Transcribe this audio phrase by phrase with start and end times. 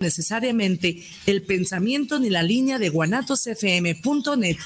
[0.00, 4.56] necesariamente el pensamiento ni la línea de guanatosfm.net.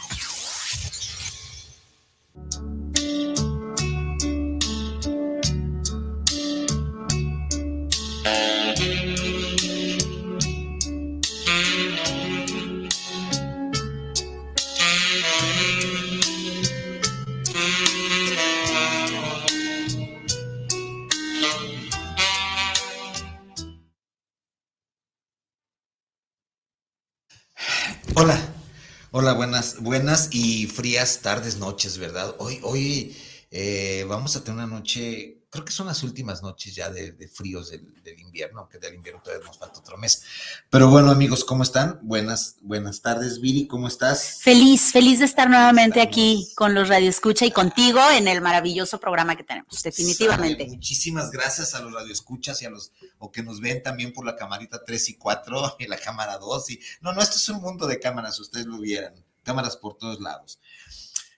[29.64, 32.34] buenas, buenas y frías tardes, noches, ¿verdad?
[32.38, 33.16] Hoy, hoy
[33.50, 37.70] eh, vamos a tener una noche creo que son las últimas noches ya de, fríos
[37.70, 40.24] del, invierno, aunque del invierno todavía nos falta otro mes.
[40.68, 42.00] Pero bueno, amigos, ¿cómo están?
[42.02, 44.40] Buenas, buenas tardes, Viri, ¿cómo estás?
[44.42, 48.98] Feliz, feliz de estar nuevamente aquí con los Radio Escucha y contigo en el maravilloso
[48.98, 50.66] programa que tenemos, definitivamente.
[50.66, 54.26] muchísimas gracias a los Radio Escuchas y a los o que nos ven también por
[54.26, 56.70] la camarita 3 y 4 y la cámara 2.
[56.70, 60.20] Y, no, no, esto es un mundo de cámaras, ustedes lo vieran, cámaras por todos
[60.20, 60.58] lados.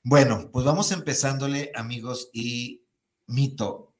[0.02, 2.84] Bueno, pues vamos empezándole, amigos, y
[3.26, 3.92] mito,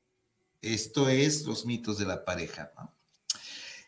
[0.63, 2.73] esto es los mitos de la pareja.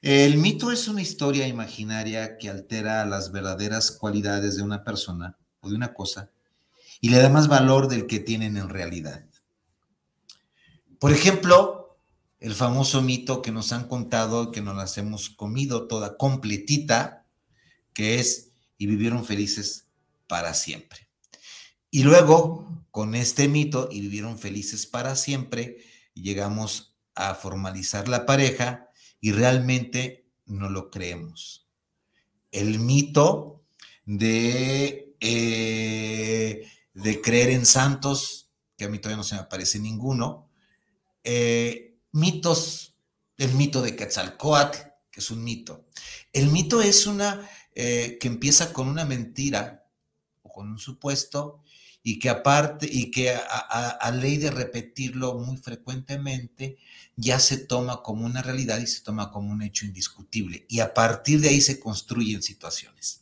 [0.02, 5.68] El mito es una historia imaginaria que altera las verdaderas cualidades de una persona o
[5.70, 6.30] de una cosa
[7.00, 9.24] y le da más valor del que tienen en realidad.
[10.98, 11.98] Por ejemplo,
[12.40, 17.26] el famoso mito que nos han contado, que nos las hemos comido toda completita,
[17.92, 19.87] que es y vivieron felices
[20.28, 21.08] para siempre.
[21.90, 25.78] Y luego, con este mito y vivieron felices para siempre,
[26.14, 31.66] llegamos a formalizar la pareja y realmente no lo creemos.
[32.52, 33.64] El mito
[34.04, 40.48] de, eh, de creer en santos, que a mí todavía no se me aparece ninguno,
[41.24, 42.96] eh, mitos,
[43.36, 44.78] el mito de Quetzalcoatl,
[45.10, 45.86] que es un mito.
[46.32, 49.77] El mito es una eh, que empieza con una mentira
[50.58, 51.62] con un supuesto
[52.02, 56.78] y que aparte, y que a, ley de repetirlo muy frecuentemente,
[57.14, 60.66] ya se toma como una realidad y se toma como un hecho indiscutible.
[60.68, 63.20] Y a partir de ahí se construyen situaciones.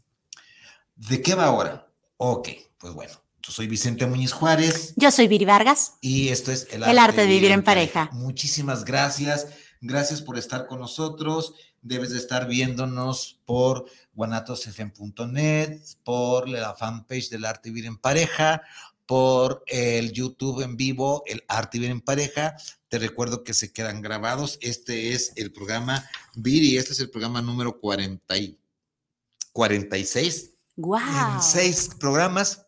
[0.94, 1.92] ¿De qué va ahora?
[2.16, 2.48] Ok,
[2.78, 4.94] pues bueno, yo soy Vicente Muñiz Juárez.
[4.96, 5.98] Yo soy Viri Vargas.
[6.00, 8.08] Y esto es El arte, de vivir, en pareja.
[8.14, 9.48] Muchísimas gracias.
[9.82, 11.52] Gracias por estar con nosotros.
[11.86, 18.62] Debes de estar viéndonos por guanatosfm.net, por la fanpage del Arte Vivir en Pareja,
[19.06, 22.56] por el YouTube en vivo, el Arte Vivir en Pareja.
[22.88, 24.58] Te recuerdo que se quedan grabados.
[24.62, 26.04] Este es el programa
[26.34, 28.58] Viri, este es el programa número 40 y
[29.52, 30.54] 46.
[30.74, 30.98] ¡Wow!
[30.98, 32.65] En seis programas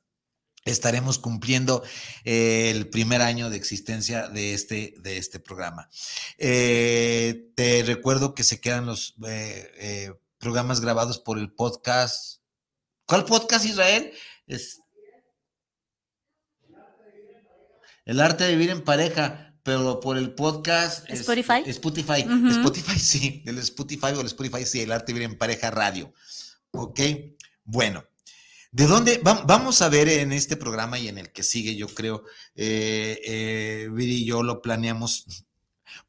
[0.70, 1.82] estaremos cumpliendo
[2.24, 5.88] eh, el primer año de existencia de este, de este programa.
[6.38, 12.40] Eh, te recuerdo que se quedan los eh, programas grabados por el podcast.
[13.06, 14.12] ¿Cuál podcast, Israel?
[14.46, 14.80] Es
[18.08, 21.06] El arte de vivir en pareja, pero por el podcast.
[21.10, 21.62] Spotify.
[21.66, 22.24] Spotify.
[22.48, 23.42] Spotify, sí.
[23.44, 24.80] El Spotify o el Spotify, sí.
[24.80, 26.14] El arte de vivir en pareja radio.
[26.70, 27.00] Ok.
[27.64, 28.07] Bueno.
[28.70, 29.20] ¿De dónde?
[29.22, 32.24] vamos a ver en este programa y en el que sigue, yo creo,
[32.54, 35.46] eh, eh, y yo lo planeamos,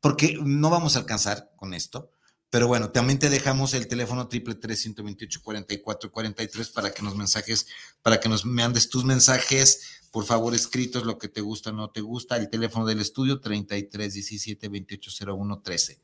[0.01, 2.11] porque no vamos a alcanzar con esto,
[2.49, 6.43] pero bueno, también te dejamos el teléfono triple tres ciento veintiocho cuarenta y cuatro cuarenta
[6.43, 7.67] y tres para que nos mensajes,
[8.01, 11.91] para que nos mandes tus mensajes, por favor, escritos, lo que te gusta o no
[11.91, 12.37] te gusta.
[12.37, 16.01] El teléfono del estudio 33 17 28 01 13.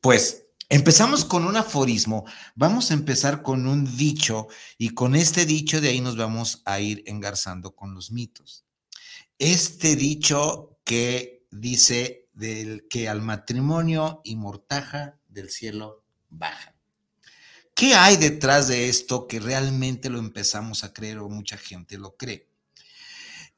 [0.00, 4.48] Pues Empezamos con un aforismo, vamos a empezar con un dicho
[4.78, 8.64] y con este dicho de ahí nos vamos a ir engarzando con los mitos.
[9.38, 16.74] Este dicho que dice del que al matrimonio y mortaja del cielo baja.
[17.74, 22.16] ¿Qué hay detrás de esto que realmente lo empezamos a creer o mucha gente lo
[22.16, 22.48] cree?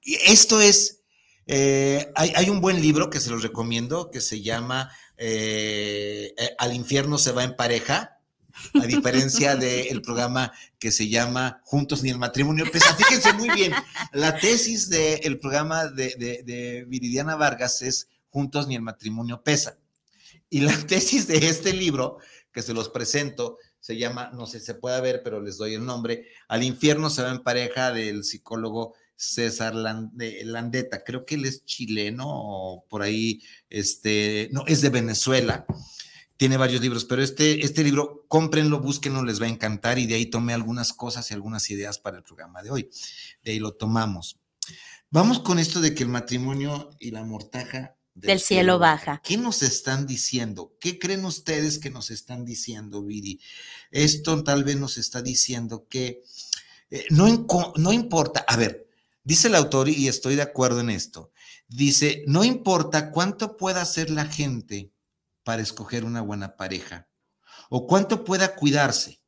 [0.02, 1.02] Esto es,
[1.46, 6.54] eh, hay, hay un buen libro que se los recomiendo que se llama eh, eh,
[6.58, 8.20] al infierno se va en pareja,
[8.74, 12.94] a diferencia del programa que se llama Juntos ni el matrimonio pesa.
[12.94, 13.72] Fíjense muy bien,
[14.12, 19.78] la tesis del programa de, Viridiana Vargas es Juntos ni el matrimonio pesa.
[20.50, 22.18] Y la tesis de este libro,
[22.52, 25.74] que se los presento, se llama, no sé si se puede ver, pero les doy
[25.74, 31.46] el nombre, Al infierno se va en pareja del psicólogo César Landeta, creo que él
[31.46, 35.66] es chileno o por ahí, este, no, es de Venezuela.
[36.36, 40.16] Tiene varios libros, pero este, este libro, cómprenlo, búsquenlo, les va a encantar y de
[40.16, 42.90] ahí tomé algunas cosas y algunas ideas para el programa de hoy.
[43.42, 44.38] De ahí lo tomamos.
[45.10, 49.20] Vamos con esto de que el matrimonio y la mortaja del, cielo, baja.
[49.24, 50.74] ¿Qué nos están diciendo?
[50.80, 53.40] ¿Qué creen ustedes que nos están diciendo, Viri?
[53.90, 56.22] Esto tal vez nos está diciendo que
[56.90, 57.46] eh, no,
[57.76, 58.85] no importa, a ver,
[59.26, 61.32] dice el autor y estoy de acuerdo en esto,
[61.66, 64.92] dice, no importa cuánto pueda hacer la gente
[65.42, 67.08] para escoger una buena pareja
[67.68, 69.20] o cuánto pueda cuidarse,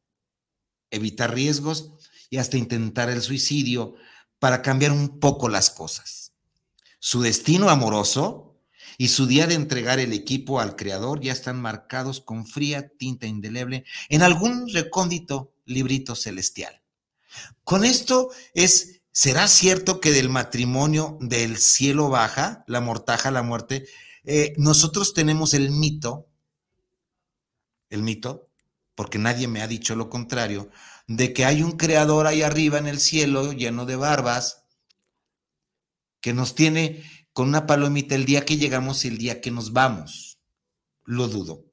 [0.91, 1.95] evitar riesgos
[2.31, 3.97] y hasta intentar el suicidio
[4.39, 6.33] para cambiar un poco las cosas.
[7.01, 8.57] Su destino amoroso
[8.99, 13.27] y su día de entregar el equipo al creador ya están marcados con fría tinta
[13.27, 16.83] indeleble en algún recóndito librito celestial.
[17.65, 23.89] Con esto es, ¿será cierto que del matrimonio del cielo baja, la mortaja, la muerte,
[24.23, 26.29] eh, nosotros tenemos el mito,
[27.91, 28.47] el mito,
[28.95, 30.71] porque nadie me ha dicho lo contrario,
[31.09, 34.63] de que hay un creador ahí arriba en el cielo lleno de barbas
[36.21, 39.73] que nos tiene con una palomita el día que llegamos y el día que nos
[39.73, 40.39] vamos.
[41.03, 41.65] Lo dudo.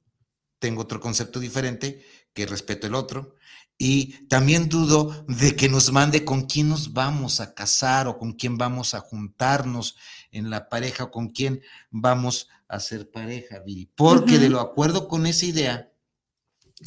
[0.58, 3.35] Tengo otro concepto diferente, que respeto el otro.
[3.78, 8.32] Y también dudo de que nos mande con quién nos vamos a casar o con
[8.32, 9.96] quién vamos a juntarnos
[10.30, 13.62] en la pareja o con quién vamos a ser pareja,
[13.94, 15.92] Porque de lo acuerdo con esa idea,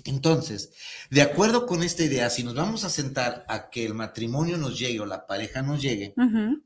[0.06, 0.72] entonces,
[1.10, 4.78] de acuerdo con esta idea, si nos vamos a sentar a que el matrimonio nos
[4.78, 6.14] llegue o la pareja nos llegue,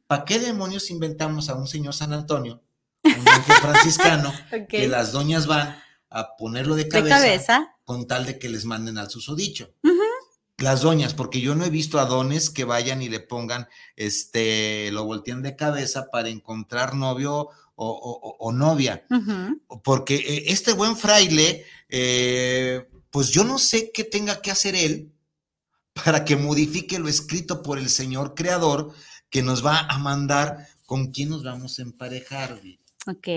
[0.07, 2.61] ¿para qué demonios inventamos a un señor San Antonio,
[3.03, 4.33] un monje franciscano,
[4.69, 5.77] que las doñas van
[6.09, 9.73] a ponerlo de cabeza, con tal de que les manden al susodicho?
[10.63, 13.67] Las doñas, porque yo no he visto a dones que vayan y le pongan,
[13.97, 19.05] este, lo voltean de cabeza para encontrar novio o, novia.
[19.83, 25.11] Porque eh, este buen fraile, eh, pues yo no sé qué tenga que hacer él
[26.05, 28.93] para que modifique lo escrito por el Señor Creador
[29.29, 32.61] que nos va a mandar con quién nos vamos a emparejar.
[33.07, 33.27] Ok.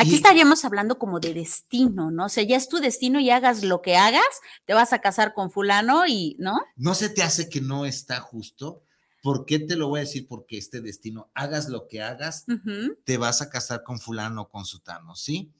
[0.00, 2.26] Aquí estaríamos hablando como de destino, ¿no?
[2.26, 4.22] O sea, ya es tu destino y hagas lo que hagas,
[4.64, 6.60] te vas a casar con fulano y, ¿no?
[6.76, 8.84] ¿No se te hace que no está justo?
[9.24, 10.28] ¿Por qué te lo voy a decir?
[10.28, 12.46] Porque este destino, hagas lo que hagas,
[13.04, 15.50] te vas a casar con fulano o con sutano, ¿sí?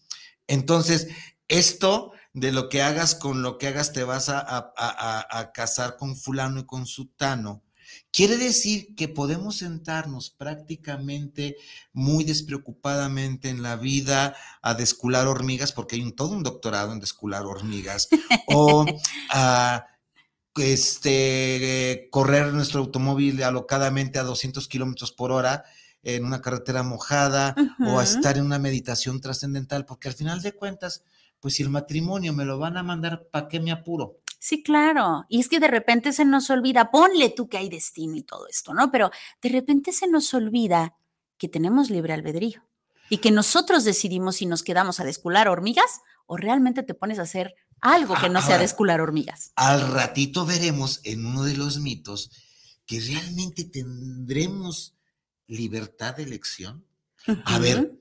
[0.46, 1.08] Entonces,
[1.48, 4.72] esto de lo que hagas con lo que hagas te vas a,
[5.52, 7.64] casar con fulano y con sutano.
[8.18, 11.56] Quiere decir que podemos sentarnos prácticamente
[11.92, 16.98] muy despreocupadamente en la vida a descular hormigas, porque hay un, todo un doctorado en
[16.98, 18.08] descular hormigas,
[18.48, 18.84] o
[19.30, 19.86] a
[20.56, 25.62] este, correr nuestro automóvil alocadamente a 200 kilómetros por hora
[26.02, 27.54] en una carretera mojada,
[27.86, 31.04] o a estar en una meditación trascendental, porque al final de cuentas,
[31.38, 34.18] pues si el matrimonio me lo van a mandar, ¿para qué me apuro?
[34.38, 35.24] Sí, claro.
[35.28, 38.46] Y es que de repente se nos olvida, ponle tú que hay destino y todo
[38.48, 38.90] esto, ¿no?
[38.90, 39.10] Pero
[39.42, 40.96] de repente se nos olvida
[41.38, 42.62] que tenemos libre albedrío
[43.10, 47.22] y que nosotros decidimos si nos quedamos a descular hormigas o realmente te pones a
[47.22, 49.52] hacer algo que no sea descular hormigas.
[49.56, 52.30] Al ratito veremos en uno de los mitos
[52.86, 54.94] que realmente tendremos
[55.46, 56.84] libertad de elección.
[57.44, 57.97] A ver,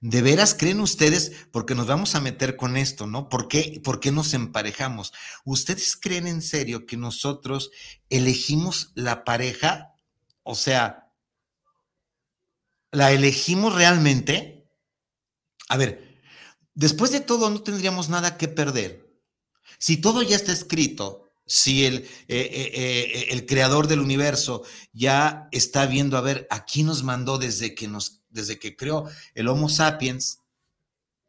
[0.00, 1.32] ¿De veras creen ustedes?
[1.50, 3.28] Porque nos vamos a meter con esto, ¿no?
[3.28, 5.12] ¿Por qué, ¿Por qué nos emparejamos?
[5.44, 7.70] ¿Ustedes creen en serio que nosotros
[8.08, 9.94] elegimos la pareja?
[10.44, 11.10] O sea,
[12.92, 14.70] ¿la elegimos realmente?
[15.68, 16.22] A ver,
[16.74, 19.08] después de todo no tendríamos nada que perder.
[19.80, 25.48] Si todo ya está escrito, si el, eh, eh, eh, el creador del universo ya
[25.50, 29.68] está viendo, a ver, aquí nos mandó desde que nos desde que creó el Homo
[29.68, 30.40] sapiens.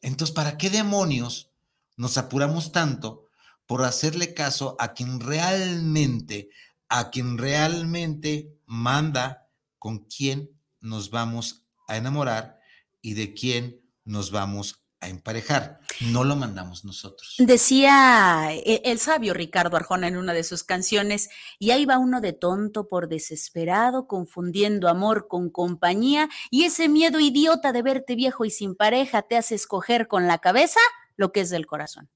[0.02, 1.50] Entonces, ¿para qué demonios
[1.98, 3.26] nos apuramos tanto
[3.66, 6.50] por hacerle caso a quien realmente,
[6.88, 10.50] a quien realmente manda con quién
[10.82, 12.60] nos vamos a enamorar
[13.02, 15.80] y de quién nos vamos a emparejar?
[16.02, 17.36] No lo mandamos nosotros.
[17.38, 22.22] Decía e, el, sabio Ricardo Arjona en una de sus canciones, y ahí va uno
[22.22, 28.46] de tonto por desesperado, confundiendo amor con compañía, y ese miedo idiota de verte viejo
[28.46, 30.80] y sin pareja te hace escoger con la cabeza
[31.16, 32.10] lo que es del corazón.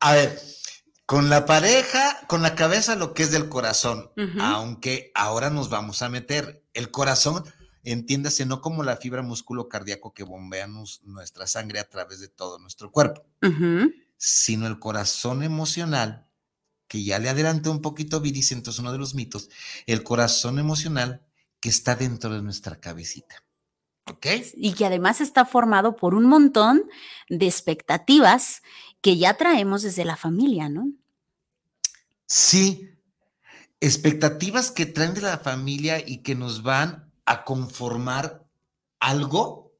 [0.00, 0.38] A ver,
[1.06, 6.02] con la pareja, con la cabeza lo que es del corazón, aunque ahora nos vamos
[6.02, 7.44] a meter el corazón
[7.84, 12.58] entiéndase no como la fibra músculo cardíaco que bombea nuestra sangre a través de todo
[12.58, 13.24] nuestro cuerpo,
[14.16, 16.26] sino el corazón emocional,
[16.86, 19.48] que ya le adelanté un poquito, Viris, entonces uno de los mitos,
[19.86, 21.22] el corazón emocional
[21.58, 23.42] que está dentro de nuestra cabecita.
[24.10, 24.26] ¿Ok?
[24.54, 26.82] Y que además está formado por un montón
[27.28, 28.62] de expectativas
[29.00, 30.92] que ya traemos desde la familia, ¿no?
[32.26, 32.90] Sí,
[33.80, 38.44] expectativas que traen de la familia y que nos van a conformar
[39.00, 39.72] algo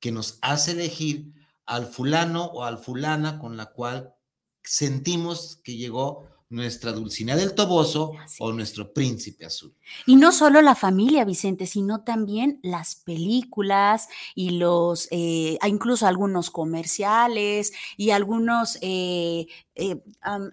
[0.00, 1.32] que nos hace elegir
[1.66, 4.14] al fulano o al fulana con la cual
[4.62, 9.74] sentimos que llegó nuestra Dulcinea del Toboso o nuestro príncipe azul.
[10.06, 16.50] Y no solo la familia, Vicente, sino también las películas y los, eh, incluso algunos
[16.50, 20.00] comerciales y algunos eh, eh,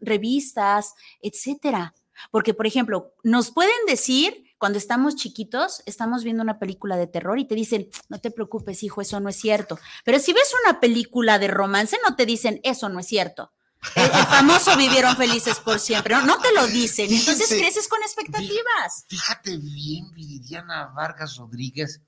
[0.01, 1.93] revistas, etcétera.
[2.31, 7.39] Porque, por ejemplo, nos pueden decir cuando estamos chiquitos, estamos viendo una película de terror
[7.39, 9.79] y te dicen, no te preocupes, hijo, eso no es cierto.
[10.03, 13.51] Pero si ves una película de romance, no te dicen, eso no es cierto.
[13.95, 16.15] El, famoso vivieron felices por siempre.
[16.23, 17.11] No, te lo dicen.
[17.11, 19.05] Entonces creces con expectativas.
[19.07, 22.01] Fíjate bien, Viridiana Vargas Rodríguez.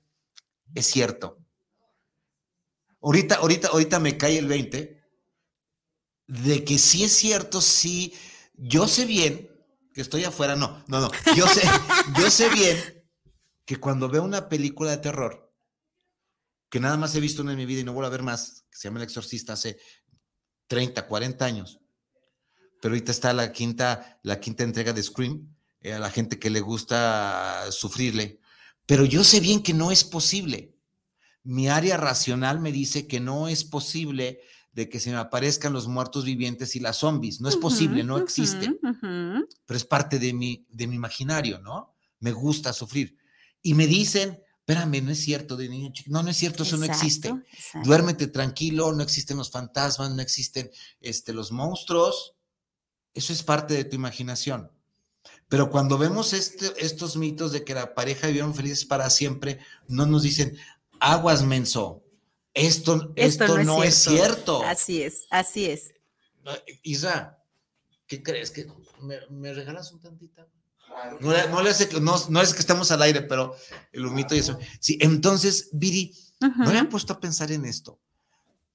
[0.74, 1.38] Es cierto.
[3.00, 4.98] Ahorita, ahorita, ahorita me cae el 20
[6.26, 8.14] de que sí es cierto, sí.
[8.54, 9.48] Yo sé bien
[9.98, 10.54] que estoy afuera.
[10.54, 11.10] No, no, no.
[11.34, 11.68] Yo sé,
[12.20, 13.04] yo sé bien
[13.64, 15.52] que cuando veo una película de terror,
[16.70, 18.64] que nada más he visto una en mi vida y no vuelvo a ver más,
[18.70, 19.76] que se llama El Exorcista hace
[20.68, 21.80] 30, 40 años.
[22.80, 26.50] Pero ahorita está la quinta, la quinta entrega de Scream, eh, a la gente que
[26.50, 28.38] le gusta sufrirle.
[28.86, 30.76] Pero yo sé bien que no es posible.
[31.42, 35.88] Mi área racional me dice que no es posible de que se me aparezcan los
[35.88, 37.40] muertos vivientes y las zombies.
[37.40, 38.78] No es posible, no existe.
[38.80, 41.94] Pero es parte de mi, de mi imaginario, ¿no?
[42.20, 43.16] Me gusta sufrir.
[43.62, 46.10] Y me dicen, espérame, no es cierto, de niño chico.
[46.12, 47.34] No, no es cierto, eso no existe.
[47.84, 50.70] Duérmete tranquilo, no existen los fantasmas, no existen
[51.00, 52.34] este, los monstruos.
[53.14, 54.70] Eso es parte de tu imaginación.
[55.48, 59.58] Pero cuando vemos este, estos mitos de que la pareja vivieron felices para siempre,
[59.88, 60.56] no nos dicen,
[61.00, 62.04] aguas menso,
[62.54, 64.62] esto, esto, no, es, cierto.
[64.62, 65.94] Así es, así es.
[66.82, 67.38] Isa,
[68.06, 68.50] ¿qué crees?
[68.50, 68.66] que
[69.00, 70.48] ¿Me, regalas un tantito?
[71.20, 71.30] No,
[72.28, 73.54] no, es que estemos al aire, pero
[73.92, 74.58] el humito y eso.
[74.80, 78.00] Sí, entonces, Viri, no me han puesto a pensar en esto.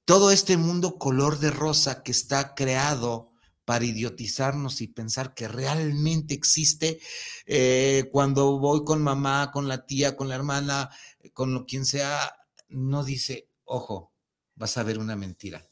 [0.06, 3.34] Todo este mundo color de rosa que está creado
[3.65, 7.00] para idiotizarnos y pensar que realmente existe,
[7.46, 10.89] eh, cuando voy con mamá, con la tía, con la hermana,
[11.34, 12.36] con lo quien sea,
[12.68, 14.13] no dice, ojo,
[14.55, 15.65] vas a ver una mentira.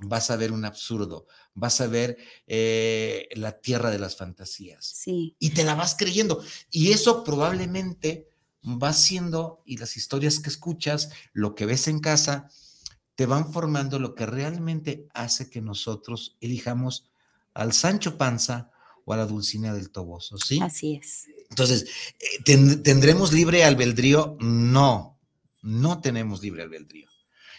[0.00, 4.84] Vas a ver un absurdo, vas a ver eh, la tierra de las fantasías.
[4.84, 5.36] Sí.
[5.38, 6.42] Y te la vas creyendo.
[6.70, 8.28] Y eso probablemente
[8.62, 12.50] va siendo, y las historias que escuchas, lo que ves en casa,
[13.14, 17.10] te van formando lo que realmente hace que nosotros elijamos
[17.52, 18.70] al Sancho Panza
[19.04, 20.58] o a la Dulcinea del Toboso, ¿sí?
[20.60, 21.26] Así es.
[21.50, 21.86] Entonces,
[22.18, 22.42] eh,
[22.82, 24.36] ¿tendremos libre albedrío?
[24.40, 25.20] No,
[25.62, 27.08] no tenemos libre albedrío.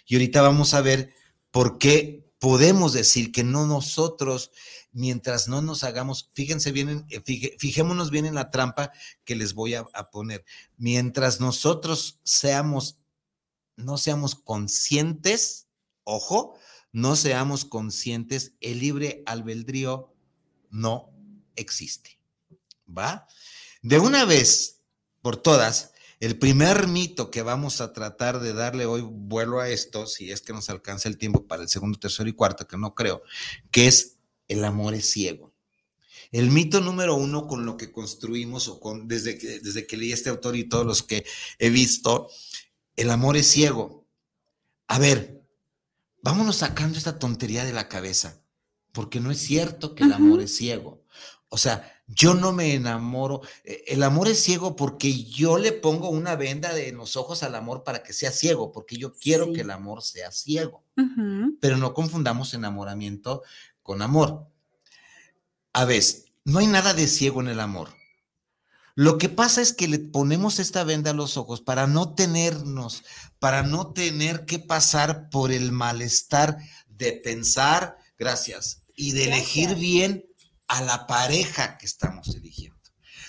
[0.06, 1.14] Y ahorita vamos a ver
[1.52, 4.52] por qué podemos decir que no nosotros,
[4.92, 7.22] mientras no nos hagamos, fíjense bien, eh,
[7.58, 8.92] fijémonos bien en la trampa
[9.24, 10.46] que les voy a, a poner.
[10.78, 13.00] Mientras nosotros seamos,
[13.78, 15.68] no seamos conscientes,
[16.04, 16.56] ojo,
[16.92, 20.14] no seamos conscientes, el libre albedrío
[20.70, 21.12] no
[21.56, 22.20] existe.
[22.88, 23.28] ¿Va?
[23.82, 24.82] De una vez
[25.22, 30.08] por todas, el primer mito que vamos a tratar de darle hoy vuelo a esto,
[30.08, 32.96] si es que nos alcanza el tiempo para el segundo, tercero y cuarto, que no
[32.96, 33.22] creo,
[33.72, 34.18] que es
[34.48, 35.54] el amor es ciego.
[36.32, 40.12] El mito número uno con lo que construimos o con desde que, desde que leí
[40.12, 41.26] este autor y todos los que
[41.60, 42.30] he visto,
[42.96, 44.06] el amor es ciego.
[44.88, 45.42] A ver,
[46.22, 48.42] vámonos sacando esta tontería de la cabeza,
[48.92, 51.05] porque no es cierto que el amor es ciego.
[51.56, 53.40] O sea, yo no me enamoro.
[53.64, 57.56] E, el amor es ciego porque yo le pongo una venda de los ojos al
[57.56, 60.84] amor para que sea ciego, porque yo quiero que el amor sea ciego.
[61.62, 63.42] Pero no confundamos enamoramiento
[63.84, 64.50] con amor.
[65.72, 66.04] A ver,
[66.44, 67.88] no hay nada de ciego en el amor.
[68.96, 73.06] Lo que pasa es que le ponemos esta venda a los ojos para no tenernos,
[73.40, 76.58] para no tener que pasar por el malestar
[76.90, 80.26] de pensar, gracias, y de elegir bien
[80.68, 82.76] a la pareja que estamos eligiendo.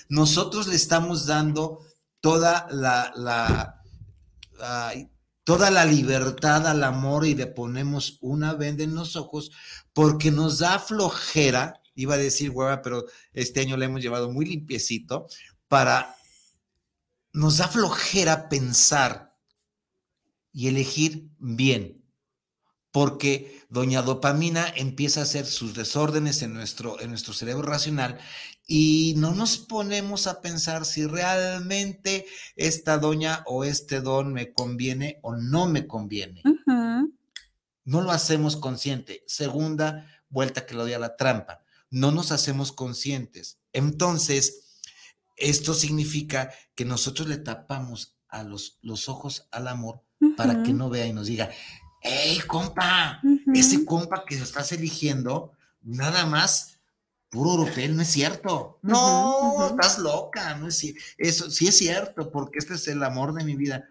[0.08, 1.84] Nosotros le estamos dando
[2.20, 3.82] toda la,
[5.44, 9.50] toda la libertad al amor y le ponemos una venda en los ojos
[9.92, 14.46] porque nos da flojera, iba a decir hueva, pero este año le hemos llevado muy
[14.46, 15.26] limpiecito,
[15.68, 16.14] para,
[17.32, 19.34] nos da flojera pensar
[20.52, 21.95] y elegir bien
[22.96, 28.18] porque doña dopamina empieza a hacer sus desórdenes en nuestro, en nuestro cerebro racional
[28.66, 32.24] y no nos ponemos a pensar si realmente
[32.56, 36.40] esta doña o este don me conviene o no me conviene.
[37.84, 39.22] No lo hacemos consciente.
[39.26, 41.60] Segunda vuelta que lo doy a la trampa.
[41.90, 43.58] No nos hacemos conscientes.
[43.74, 44.78] Entonces,
[45.36, 50.00] esto significa que nosotros le tapamos a los, los ojos al amor
[50.34, 51.50] para que no vea y nos diga,
[52.06, 53.20] hey, compa,
[53.54, 56.76] ese compa que estás eligiendo, nada más
[57.28, 58.78] puro europeo, no es cierto.
[58.82, 60.84] No, estás loca, no es
[61.18, 63.88] Eso sí es cierto, porque este es el amor de mi vida.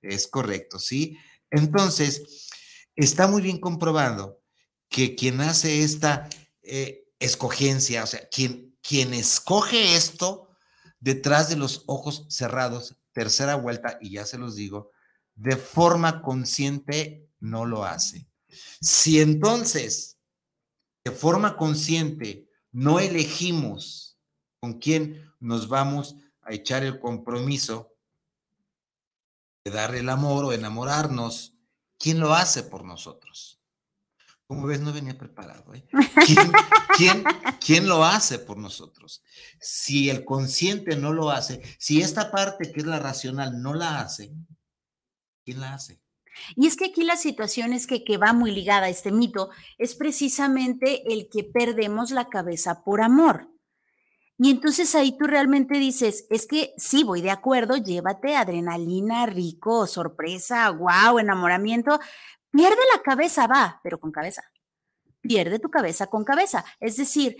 [0.00, 1.18] Es correcto, ¿sí?
[1.50, 2.48] Entonces,
[2.96, 4.40] está muy bien comprobado
[4.88, 6.28] que quien hace esta
[6.62, 10.48] eh, escogencia, o sea, quien, quien escoge esto
[11.00, 14.90] detrás de los ojos cerrados, tercera vuelta, y ya se los digo,
[15.34, 18.28] de forma consciente no lo hace.
[18.80, 20.18] Si entonces,
[21.04, 24.18] de forma consciente, no elegimos
[24.60, 27.92] con quién nos vamos a echar el compromiso
[29.64, 31.54] de dar el amor o enamorarnos,
[31.98, 33.60] ¿quién lo hace por nosotros?
[34.46, 35.72] Como ves, no venía preparado.
[35.72, 35.86] ¿eh?
[36.96, 37.24] ¿Quién,
[37.60, 39.22] quién, lo hace por nosotros?
[39.60, 44.00] Si el consciente no lo hace, si esta parte que es la racional no la
[44.00, 44.34] hace,
[46.56, 49.50] Y es que aquí la situación es que, que va muy ligada a este mito,
[49.78, 53.48] es precisamente el que perdemos la cabeza por amor.
[54.38, 59.86] Y entonces ahí tú realmente dices, es que sí, voy de acuerdo, llévate adrenalina, rico,
[59.86, 62.00] sorpresa, wow, enamoramiento.
[62.50, 64.42] Pierde la cabeza, va, pero con cabeza.
[65.20, 66.64] Pierde tu cabeza con cabeza.
[66.80, 67.36] Es decir,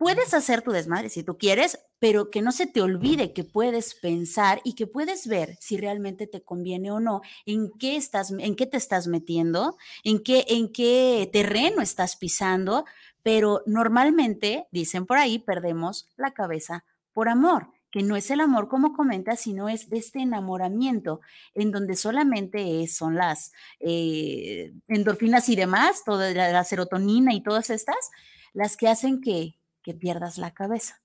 [0.00, 3.94] puedes hacer tu desmadre si tú quieres, pero que no se te olvide que puedes
[3.94, 8.56] pensar y que puedes ver si realmente te conviene o no, en qué estás, en
[8.56, 12.86] qué te estás metiendo, en qué, en qué terreno estás pisando,
[13.22, 18.68] pero normalmente, dicen por ahí, perdemos la cabeza por amor, que no es el amor
[18.68, 21.20] como comenta, sino es este enamoramiento,
[21.54, 28.10] en donde solamente son las eh, endorfinas y demás, toda la, serotonina y todas estas,
[28.54, 31.02] las que hacen que, que pierdas la cabeza.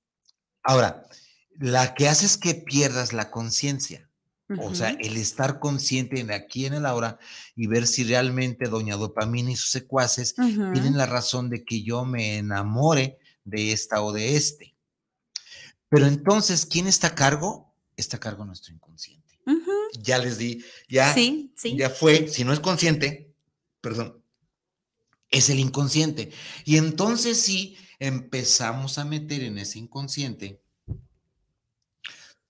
[0.64, 1.08] Ahora,
[1.58, 4.10] la que hace es que pierdas la conciencia.
[4.60, 7.18] O sea, el estar consciente en aquí en el ahora
[7.56, 12.06] y ver si realmente doña dopamina y sus secuaces tienen la razón de que yo
[12.06, 14.76] me enamore de esta o de este.
[15.90, 17.74] Pero entonces, ¿quién está a cargo?
[17.98, 19.40] Está a cargo nuestro inconsciente.
[20.00, 21.16] Ya les di, ya,
[21.64, 23.34] ya fue, si no es consciente,
[23.82, 24.22] perdón,
[25.32, 26.32] es el inconsciente.
[26.66, 30.62] Y entonces sí empezamos a meter en ese inconsciente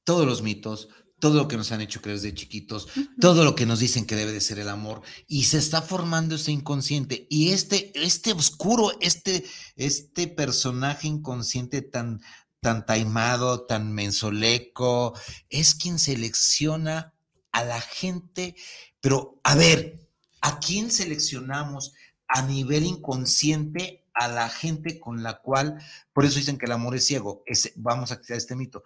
[0.04, 0.90] todos los mitos,
[1.20, 2.88] todo lo que nos han hecho creer desde chiquitos,
[3.20, 6.36] todo lo que nos dicen que debe de ser el amor, y se está formando
[6.36, 7.26] ese inconsciente.
[7.30, 9.44] Y este, este oscuro, este,
[9.76, 12.22] este personaje inconsciente tan,
[12.60, 15.18] tan taimado, tan mensoleco,
[15.50, 17.14] es quien selecciona
[17.52, 18.56] a la gente.
[19.02, 20.08] Pero, a ver,
[20.42, 21.94] ¿a quién seleccionamos
[22.28, 25.80] a nivel inconsciente a la gente con la cual,
[26.14, 27.44] por eso dicen que el amor es ciego,
[27.76, 28.84] vamos a quitar este mito,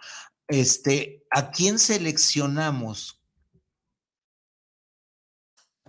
[0.48, 3.22] este, ¿a quién seleccionamos?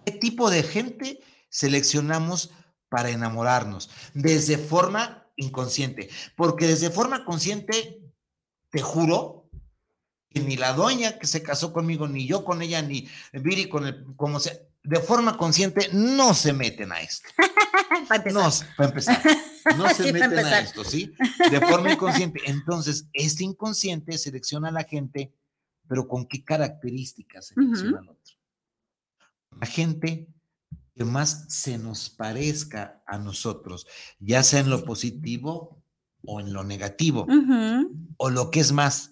[0.05, 2.53] ¿Qué tipo de gente seleccionamos
[2.89, 3.91] para enamorarnos?
[4.15, 8.03] Desde forma inconsciente, porque desde forma consciente,
[8.71, 9.41] te juro,
[10.29, 13.87] que ni la doña que se casó conmigo, ni yo con ella, ni Viri con
[13.87, 17.29] el, como sea, de forma consciente no se meten a esto.
[18.09, 18.43] para empezar.
[18.43, 19.23] No, para empezar.
[19.77, 21.13] No se meten a esto, ¿sí?
[21.51, 22.41] De forma inconsciente.
[22.47, 25.35] Entonces, este inconsciente selecciona a la gente,
[25.87, 28.35] pero ¿con qué características selecciona al otro?
[29.61, 30.29] La gente
[30.95, 33.87] que más se nos parezca a nosotros,
[34.19, 35.83] ya sea en lo positivo
[36.23, 37.27] o en lo negativo,
[38.17, 39.10] o lo que es más,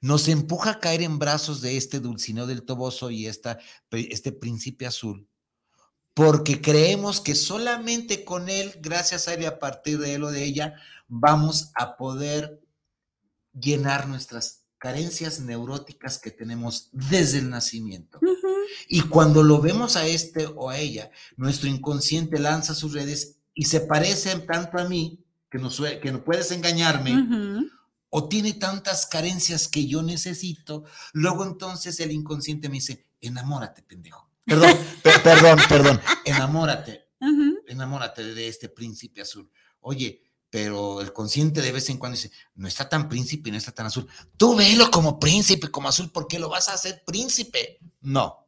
[0.00, 3.58] nos empuja a caer en brazos de este Dulcineo del Toboso y esta,
[3.90, 5.26] este príncipe azul,
[6.14, 10.30] porque creemos que solamente con él, gracias a él y a partir de él o
[10.30, 10.74] de ella,
[11.08, 12.60] vamos a poder
[13.52, 18.20] llenar nuestras carencias neuróticas que tenemos desde el nacimiento.
[18.88, 23.64] Y cuando lo vemos a este o a ella, nuestro inconsciente lanza sus redes y
[23.64, 27.66] se parecen tanto a mí que no, que no puedes engañarme,
[28.10, 34.28] o tiene tantas carencias que yo necesito, luego entonces el inconsciente me dice, enamórate, pendejo.
[34.44, 34.78] Perdón,
[35.22, 37.08] perdón, perdón, enamórate,
[37.66, 39.50] enamórate de este príncipe azul.
[39.80, 43.72] Oye, pero el consciente de vez en cuando dice, no está tan príncipe, no está
[43.72, 44.08] tan azul.
[44.36, 47.78] Tú velo como príncipe, como azul, porque lo vas a hacer príncipe.
[48.00, 48.46] No.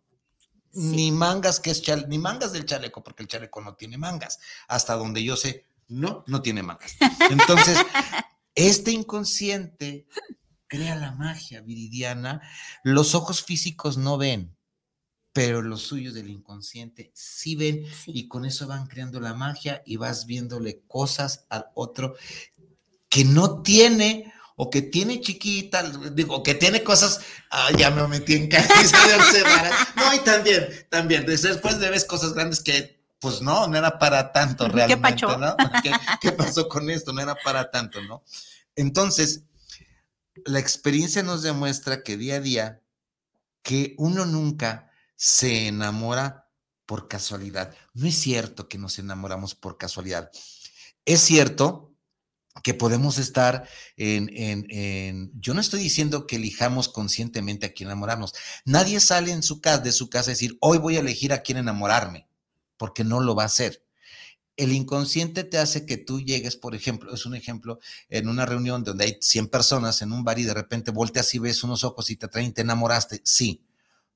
[0.73, 4.39] Ni mangas que es ni mangas del chaleco, porque el chaleco no tiene mangas.
[4.69, 6.97] Hasta donde yo sé, no, no tiene mangas.
[7.31, 7.79] Entonces,
[8.55, 10.07] este inconsciente
[10.67, 12.41] crea la magia viridiana.
[12.85, 14.57] Los ojos físicos no ven,
[15.33, 19.97] pero los suyos del inconsciente sí ven y con eso van creando la magia y
[19.97, 22.15] vas viéndole cosas al otro
[23.09, 25.83] que no tiene o que tiene chiquita,
[26.13, 29.89] digo, que tiene cosas, ah, ya me metí en camisa de once varas.
[29.97, 34.33] No, y también, también, después de ves cosas grandes que, pues no, no era para
[34.33, 35.57] tanto realmente, ¿Qué, ¿no?
[35.83, 37.13] ¿Qué, ¿Qué pasó con esto?
[37.13, 38.25] No era para tanto, ¿no?
[38.75, 39.45] Entonces,
[40.45, 42.83] la experiencia nos demuestra que día a día,
[43.63, 46.49] que uno nunca se enamora
[46.87, 47.75] por casualidad.
[47.95, 50.31] No es cierto que nos enamoramos por casualidad.
[51.05, 51.95] Es cierto
[52.63, 58.35] que podemos estar en, en, yo no estoy diciendo que elijamos conscientemente a quién enamorarnos.
[58.65, 61.43] Nadie sale en su casa, de su casa a decir, hoy voy a elegir a
[61.43, 62.27] quién enamorarme,
[62.81, 63.85] porque no lo va a hacer
[64.61, 67.79] el inconsciente te hace que tú llegues, por ejemplo, es un ejemplo,
[68.11, 71.39] en una reunión donde hay 100 personas en un bar y de repente volteas y
[71.39, 73.65] ves unos ojos y te traen, te enamoraste, sí,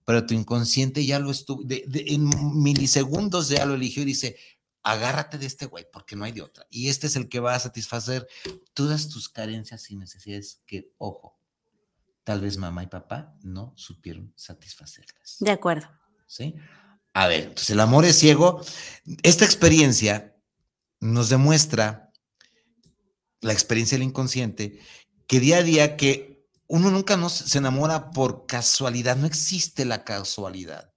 [0.04, 2.28] pero tu inconsciente ya lo estuvo, en
[2.62, 4.36] milisegundos ya lo eligió y dice,
[4.82, 6.66] agárrate de este güey porque no hay de otra.
[6.68, 8.28] Y este es el que va a satisfacer
[8.74, 11.38] todas tus carencias y necesidades que, ojo,
[12.22, 15.36] tal vez mamá y papá no supieron satisfacerlas.
[15.40, 15.88] De acuerdo.
[16.26, 16.54] ¿Sí?
[17.14, 18.60] A ver, entonces el amor es ciego.
[19.22, 20.36] Esta experiencia
[21.00, 22.12] nos demuestra,
[23.40, 24.80] la experiencia del inconsciente,
[25.26, 30.02] que día a día que uno nunca nos, se enamora por casualidad, no existe la
[30.02, 30.92] casualidad,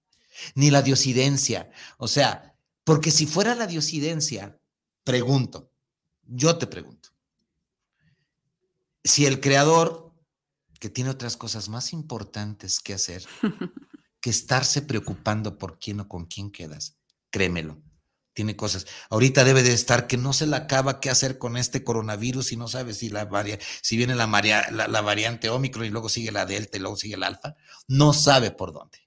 [0.54, 1.70] ni la diosidencia.
[1.98, 4.58] O sea, porque si fuera la diosidencia,
[5.04, 5.70] pregunto,
[6.22, 7.10] yo te pregunto,
[9.04, 10.12] si el creador,
[10.80, 13.24] que tiene otras cosas más importantes que hacer,
[14.30, 16.96] estarse preocupando por quién o con quién quedas.
[17.30, 17.82] Créemelo,
[18.38, 18.86] tiene cosas.
[19.10, 22.56] Ahorita debe de estar que no se le acaba qué hacer con este coronavirus y
[22.56, 23.28] no sabe si, la
[23.82, 24.26] si viene la,
[24.70, 27.56] la, variante Omicron y luego sigue la Delta y luego sigue el Alfa.
[27.88, 28.98] No sabe por dónde.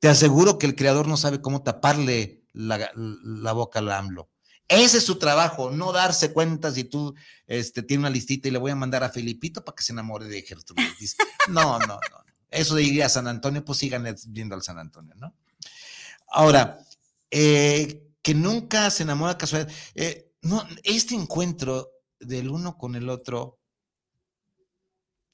[0.00, 4.28] Te aseguro que el creador no sabe cómo taparle la, boca al AMLO.
[4.66, 7.14] Ese es su trabajo, no darse cuenta si tú
[7.46, 10.26] este, tienes una listita y le voy a mandar a Felipito para que se enamore
[10.26, 11.16] de Gertrudis.
[11.48, 12.21] No, no, no.
[12.52, 15.34] Eso de ir a San Antonio, pues sigan viendo al San Antonio, ¿no?
[16.28, 16.78] Ahora,
[17.30, 19.72] eh, que nunca se enamora casualidad.
[19.94, 23.58] Eh, no, este encuentro del uno con el otro,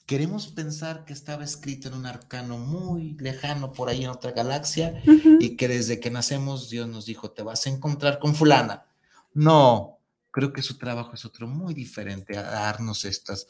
[0.07, 5.03] queremos pensar que estaba escrito en un arcano muy lejano por ahí en otra galaxia
[5.39, 8.87] y que desde que nacemos Dios nos dijo, te vas a encontrar con fulana.
[9.35, 9.99] No,
[10.31, 13.49] creo que su trabajo es otro muy diferente a darnos estas,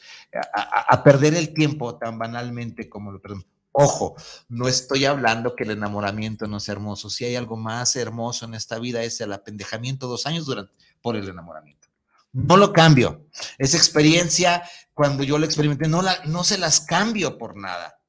[0.55, 3.47] a, perder el tiempo tan banalmente como lo perdemos.
[3.81, 4.17] Ojo,
[4.49, 7.09] no estoy hablando que el enamoramiento no es hermoso.
[7.11, 11.15] Si hay algo más hermoso en esta vida es el apendejamiento dos años durante, por
[11.15, 11.87] el enamoramiento.
[12.33, 13.29] No lo cambio.
[13.57, 18.01] Esa experiencia, cuando yo la experimenté, no, la, no se las cambio por nada.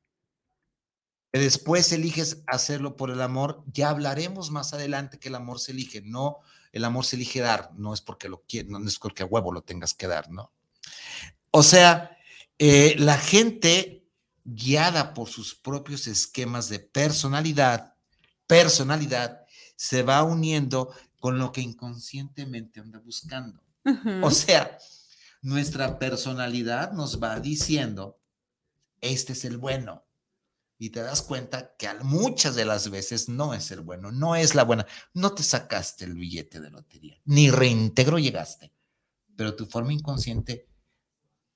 [1.32, 3.64] Después eliges hacerlo por el amor.
[3.68, 6.02] Ya hablaremos más adelante que el amor se elige.
[6.02, 6.40] No,
[6.72, 7.70] el amor se elige dar.
[7.76, 10.52] No es porque lo quieras, no es porque a huevo lo tengas que dar, ¿no?
[11.52, 12.18] O sea,
[12.58, 13.99] eh, la gente
[14.56, 17.96] guiada por sus propios esquemas de personalidad,
[18.48, 23.64] personalidad, se va uniendo con lo que inconscientemente anda buscando.
[24.22, 24.78] O sea,
[25.42, 28.20] nuestra personalidad nos va diciendo,
[29.02, 30.06] este es el bueno.
[30.78, 34.56] Y te das cuenta que muchas de las veces no es el bueno, no es
[34.56, 34.88] la buena.
[35.14, 38.72] No te sacaste el billete de lotería, ni reintegro llegaste,
[39.36, 40.69] pero tu forma inconsciente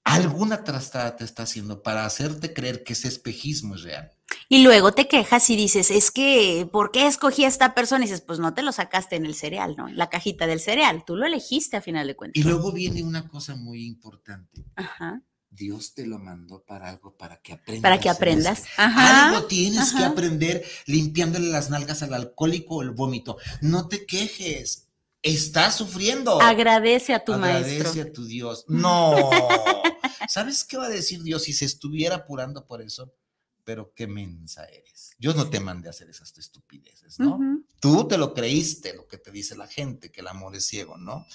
[0.04, 4.12] alguna trastada te está haciendo para hacerte creer que ese espejismo es real.
[4.50, 8.04] Y luego te quejas y dices, es que, ¿por qué escogí a esta persona?
[8.04, 9.88] Y dices, pues no te lo sacaste en el cereal, ¿no?
[9.90, 12.44] La cajita del cereal, tú lo elegiste a final de cuentas.
[12.44, 14.66] Y luego viene una cosa muy importante.
[14.76, 15.22] Ajá.
[15.50, 17.82] Dios te lo mandó para algo, para que aprendas.
[17.84, 18.64] Para que aprendas.
[18.76, 23.38] Ajá, algo tienes que aprender limpiándole las nalgas al alcohólico o el vómito.
[23.62, 24.90] No te quejes.
[25.22, 26.42] Estás sufriendo.
[26.42, 27.76] Agradece a tu maestro.
[27.76, 28.66] Agradece a tu Dios.
[28.68, 29.16] No.
[30.28, 33.14] ¿Sabes qué va a decir Dios si se estuviera apurando por eso?
[33.64, 35.12] Pero qué mensa eres.
[35.18, 37.40] Dios no te mande a hacer esas estupideces, ¿no?
[37.80, 40.98] Tú te lo creíste, lo que te dice la gente, que el amor es ciego,
[40.98, 41.26] ¿no?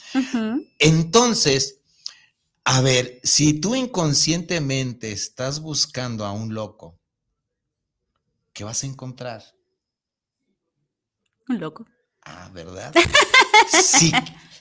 [0.79, 1.81] Entonces,
[2.65, 7.01] a ver, si tú inconscientemente estás buscando a un loco,
[8.53, 9.43] ¿qué vas a encontrar?
[11.49, 11.87] Un loco.
[12.29, 12.93] Ah, ¿verdad?
[13.71, 14.13] Sí,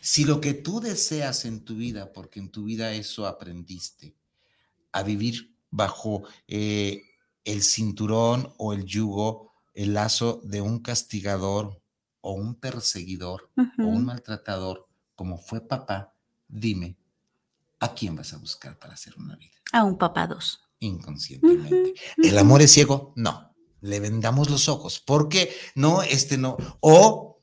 [0.02, 4.16] si lo que tú deseas en tu vida, porque en tu vida eso aprendiste,
[4.94, 7.04] a vivir bajo eh,
[7.44, 11.82] el cinturón o el yugo, el lazo de un castigador
[12.22, 16.14] o un perseguidor o un maltratador, como fue papá,
[16.48, 16.98] dime,
[17.80, 19.56] ¿a quién vas a buscar para hacer una vida?
[19.72, 20.62] A un papá dos.
[20.80, 21.96] Inconscientemente.
[22.18, 23.14] ¿El amor es ciego?
[23.16, 23.54] No.
[23.82, 25.00] Le vendamos los ojos.
[25.00, 26.58] porque No, este no.
[26.80, 27.37] O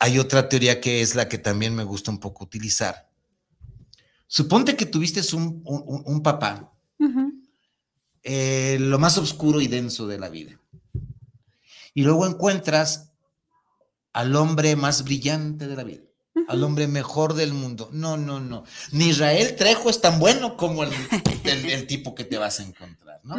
[0.00, 3.10] hay otra teoría que es la que también me gusta un poco utilizar.
[4.26, 6.72] Suponte que tuviste un, papá
[8.22, 10.58] eh, lo más oscuro y denso de la vida.
[11.92, 13.12] Y luego encuentras
[14.14, 16.04] al hombre más brillante de la vida,
[16.48, 17.90] al hombre mejor del mundo.
[17.92, 18.64] No, no, no.
[18.92, 20.92] Ni Israel Trejo es tan bueno como el,
[21.44, 23.36] el tipo que te vas a encontrar, ¿no?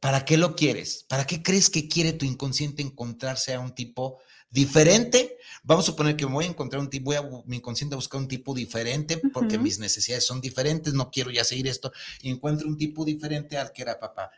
[0.00, 1.04] ¿Para qué lo quieres?
[1.06, 5.38] ¿Para qué crees que quiere tu inconsciente encontrarse a un tipo diferente?
[5.62, 8.20] Vamos a suponer que voy a encontrar un tipo, voy a mi inconsciente a buscar
[8.20, 12.68] un tipo diferente porque mis necesidades son diferentes, no quiero ya seguir esto, y encuentro
[12.68, 14.30] un tipo diferente al que era papá.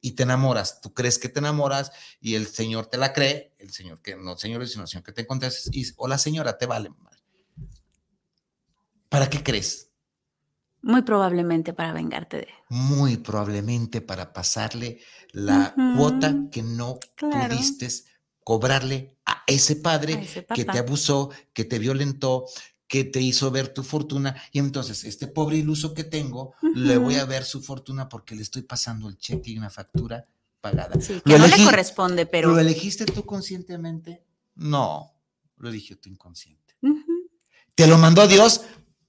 [0.00, 3.72] Y te enamoras, tú crees que te enamoras y el señor te la cree, el
[3.72, 6.66] señor que no señor, sino el señor que te encuentras y o la señora te
[6.66, 6.90] vale.
[9.08, 9.90] ¿Para qué crees?
[10.82, 12.48] Muy probablemente para vengarte de.
[12.68, 15.00] Muy probablemente para pasarle
[15.32, 17.88] la cuota que no pudiste
[18.44, 22.46] cobrarle a ese padre que te abusó, que te violentó,
[22.88, 24.40] que te hizo ver tu fortuna.
[24.52, 28.42] Y entonces, este pobre iluso que tengo, le voy a ver su fortuna porque le
[28.42, 30.24] estoy pasando el cheque y una factura
[30.60, 31.00] pagada.
[31.00, 32.50] Sí, que no le corresponde, pero.
[32.50, 34.24] ¿Lo elegiste tú conscientemente?
[34.54, 35.14] No,
[35.58, 36.76] lo eligió tu inconsciente.
[37.74, 38.62] ¿Te lo mandó Dios?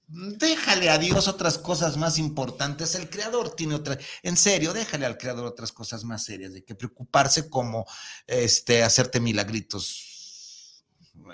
[0.09, 2.95] Déjale a Dios otras cosas más importantes.
[2.95, 6.75] El creador tiene otra, en serio, déjale al creador otras cosas más serias de que
[6.75, 7.85] preocuparse como
[8.25, 10.16] este hacerte milagritos.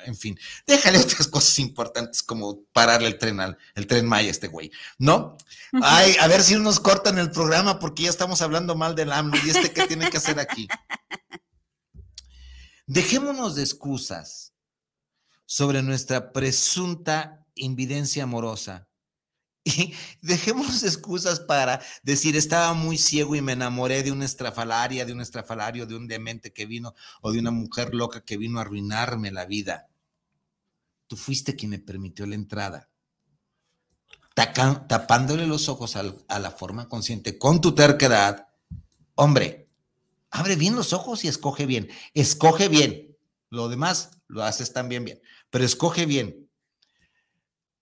[0.06, 4.48] En fin, déjale otras cosas importantes como pararle el tren al el tren Maya este
[4.48, 5.38] güey, ¿no?
[5.82, 9.38] Ay, a ver si nos cortan el programa porque ya estamos hablando mal del AMLO
[9.46, 10.68] y este qué tiene que hacer aquí.
[12.86, 14.54] Dejémonos de excusas
[15.46, 18.88] sobre nuestra presunta invidencia amorosa.
[19.63, 25.13] Y dejemos excusas para decir, estaba muy ciego y me enamoré de una estrafalaria, de
[25.13, 28.63] un estrafalario, de un demente que vino o de una mujer loca que vino a
[28.63, 29.88] arruinarme la vida.
[31.08, 32.89] Tú fuiste quien me permitió la entrada.
[34.36, 38.47] tapándole los ojos a la forma consciente con tu terquedad.
[39.15, 39.69] Hombre,
[40.32, 41.89] abre bien los ojos y escoge bien.
[42.13, 43.15] Escoge bien.
[43.49, 45.21] Lo demás lo haces también bien,
[45.52, 46.43] pero escoge bien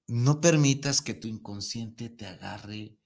[0.07, 2.97] no permitas que tu inconsciente te agarre.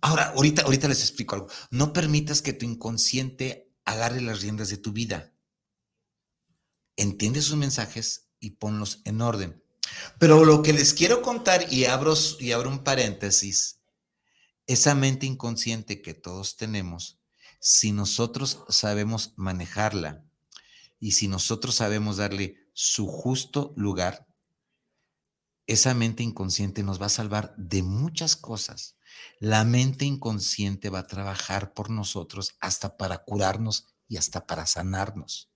[0.00, 1.48] Ahora, ahorita, ahorita les explico algo.
[1.70, 5.34] No permitas que tu inconsciente agarre las riendas de tu vida.
[6.96, 9.62] Entiende sus mensajes y ponlos en orden.
[10.18, 13.80] Pero lo que les quiero contar, y abro, y abro un paréntesis,
[14.66, 17.18] esa mente inconsciente que todos tenemos,
[17.60, 20.24] si nosotros sabemos manejarla
[21.00, 24.27] y si nosotros sabemos darle su justo lugar,
[25.68, 28.96] esa mente inconsciente nos va a salvar de muchas cosas.
[29.38, 35.50] La mente inconsciente va a trabajar por nosotros hasta para curarnos y hasta para sanarnos.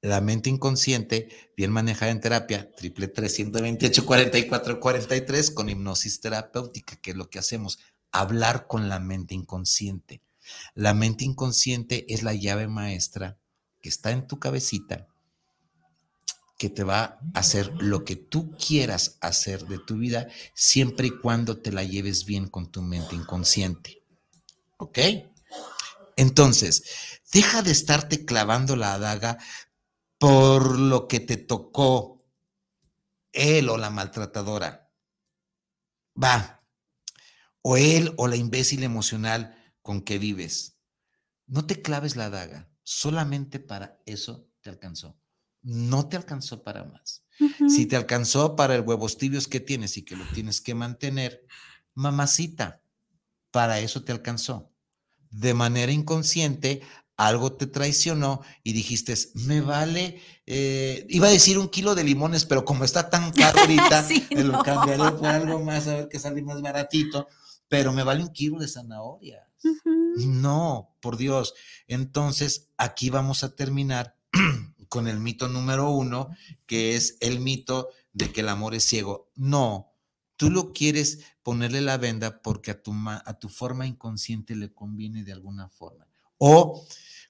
[0.00, 1.28] La mente inconsciente,
[1.58, 7.38] bien manejada en terapia, triple 328 44 43 con hipnosis terapéutica, que es lo que
[7.38, 7.78] hacemos,
[8.12, 10.22] hablar con la mente inconsciente.
[10.74, 13.38] La mente inconsciente es la llave maestra
[13.82, 15.08] que está en tu cabecita
[16.64, 21.10] que te va a hacer lo que tú quieras hacer de tu vida, siempre y
[21.10, 24.02] cuando te la lleves bien con tu mente inconsciente.
[24.78, 24.98] ¿Ok?
[26.16, 29.36] Entonces, deja de estarte clavando la daga
[30.16, 32.24] por lo que te tocó
[33.32, 34.90] él o la maltratadora.
[36.16, 36.64] Va.
[37.60, 40.78] O él o la imbécil emocional con que vives.
[41.44, 42.70] No te claves la daga.
[42.84, 45.20] Solamente para eso te alcanzó
[45.64, 47.24] no te alcanzó para más.
[47.68, 51.44] Si te alcanzó para el huevos tibios que tienes y que lo tienes que mantener,
[51.94, 52.82] mamacita,
[53.50, 54.70] para eso te alcanzó.
[55.30, 56.82] De manera inconsciente,
[57.16, 62.44] algo te traicionó y dijiste, me vale, eh, iba a decir un kilo de limones,
[62.44, 66.18] pero como está tan caro ahorita, me lo cambiaré por algo más, a ver qué
[66.18, 67.26] sale más baratito,
[67.68, 69.42] pero me vale un kilo de zanahorias.
[70.16, 71.54] No, por Dios.
[71.88, 74.16] Entonces, aquí vamos a terminar
[74.94, 76.28] con el mito número uno,
[76.66, 79.28] que es el mito de que el amor es ciego.
[79.34, 79.92] No,
[80.36, 85.24] tú lo quieres ponerle la venda porque a tu, a tu forma inconsciente le conviene
[85.24, 86.06] de alguna forma.
[86.38, 86.86] O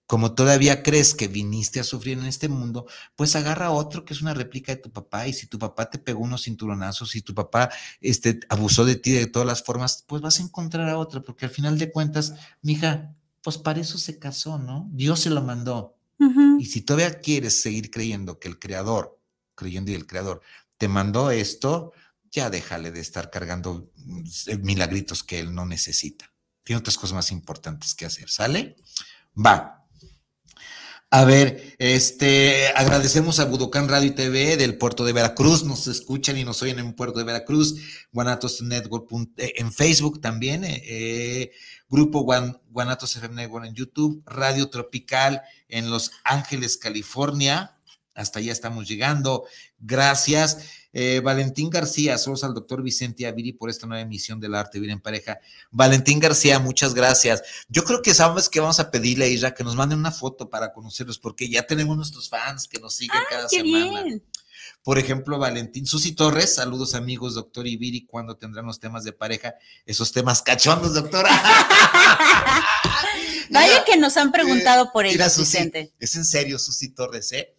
[0.07, 2.85] como todavía crees que viniste a sufrir en este mundo,
[3.17, 5.99] pues agarra otro que es una réplica de tu papá y si tu papá te
[5.99, 7.71] pegó unos cinturonazos, si tu papá
[8.03, 11.47] este, abusó de ti de todas las formas, pues vas a encontrar a otro, porque
[11.47, 14.87] al final de cuentas, mija, pues para eso se casó, ¿no?
[14.93, 15.94] Dios se lo mandó.
[16.59, 19.21] Y si todavía quieres seguir creyendo que el creador,
[19.55, 20.41] creyendo y el creador,
[20.79, 21.93] te mandó esto,
[22.31, 24.23] ya déjale de estar cargando mm,
[24.63, 26.33] milagritos que él no necesita.
[26.63, 28.77] Tiene otras cosas más importantes que hacer, ¿sale?
[29.35, 29.85] Va.
[31.11, 36.37] A ver, este, agradecemos a Budocán Radio y TV del puerto de Veracruz, nos escuchan
[36.37, 37.77] y nos oyen en puerto de Veracruz,
[38.11, 41.53] Guanatos Network eh, en Facebook también, eh,
[41.95, 42.27] Grupo
[42.71, 47.77] Guanatos FM Network en YouTube, Radio Tropical en Los Ángeles, California,
[48.17, 49.45] hasta allá estamos llegando,
[49.79, 50.59] gracias.
[50.93, 54.91] Eh, Valentín García, saludos al doctor Vicente Aviri por esta nueva emisión del arte vivir
[54.91, 55.39] en pareja.
[55.71, 57.43] Valentín García, muchas gracias.
[57.69, 60.51] Yo creo que sabes que vamos a pedirle a ella que nos manden una foto
[60.51, 64.03] para conocerlos, porque ya tenemos nuestros fans que nos siguen cada semana.
[64.85, 69.55] Por ejemplo, Valentín Susi Torres, saludos amigos, doctor Ibiri, cuando tendrán los temas de pareja,
[69.87, 71.31] esos temas cachondos, doctora.
[73.51, 75.95] Vaya que nos han preguntado por ellos, Vicente.
[75.99, 77.55] Es en serio, Susi Torres, ¿eh?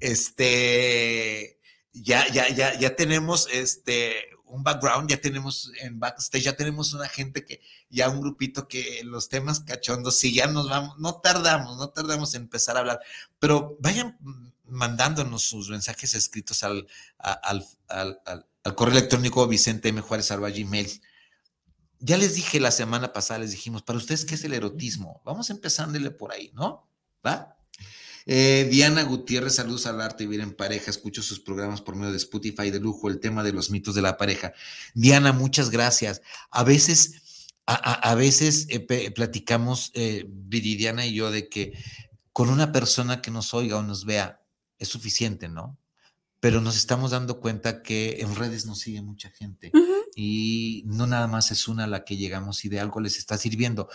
[0.00, 1.58] Este,
[1.92, 4.14] ya, ya, ya, ya tenemos este
[4.46, 9.02] un background, ya tenemos en backstage, ya tenemos una gente que, ya un grupito que
[9.04, 13.00] los temas cachondos, si ya nos vamos, no tardamos, no tardamos en empezar a hablar,
[13.38, 14.16] pero vayan
[14.66, 16.86] mandándonos sus mensajes escritos al,
[17.18, 17.66] al,
[18.74, 20.00] correo electrónico Vicente M.
[20.00, 21.00] Juárez Gmail.
[22.00, 25.22] Ya les dije la semana pasada, les dijimos, para ustedes, ¿qué es el erotismo?
[25.24, 26.88] Vamos empezándole por ahí, ¿no?
[27.24, 27.56] ¿Va?
[28.26, 30.90] Eh, Diana Gutiérrez, saludos al arte vivir en pareja.
[30.90, 34.02] Escucho sus programas por medio de Spotify de lujo, el tema de los mitos de
[34.02, 34.52] la pareja.
[34.94, 36.22] Diana, muchas gracias.
[36.50, 41.72] A veces, a, veces eh, platicamos, eh, Viridiana y yo, de que
[42.32, 44.43] con una persona que nos oiga o nos vea
[44.78, 45.78] es suficiente, ¿no?
[46.40, 49.72] Pero nos estamos dando cuenta que en redes nos sigue mucha gente
[50.14, 53.38] y no nada más es una a la que llegamos y de algo les está
[53.38, 53.88] sirviendo.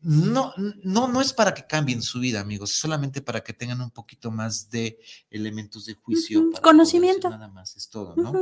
[0.00, 3.90] No, no, no es para que cambien su vida, amigos, solamente para que tengan un
[3.90, 4.98] poquito más de
[5.30, 6.50] elementos de juicio.
[6.60, 7.30] Conocimiento.
[7.30, 8.32] Nada más, es todo, ¿no?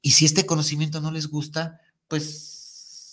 [0.00, 2.61] Y si este conocimiento no les gusta, pues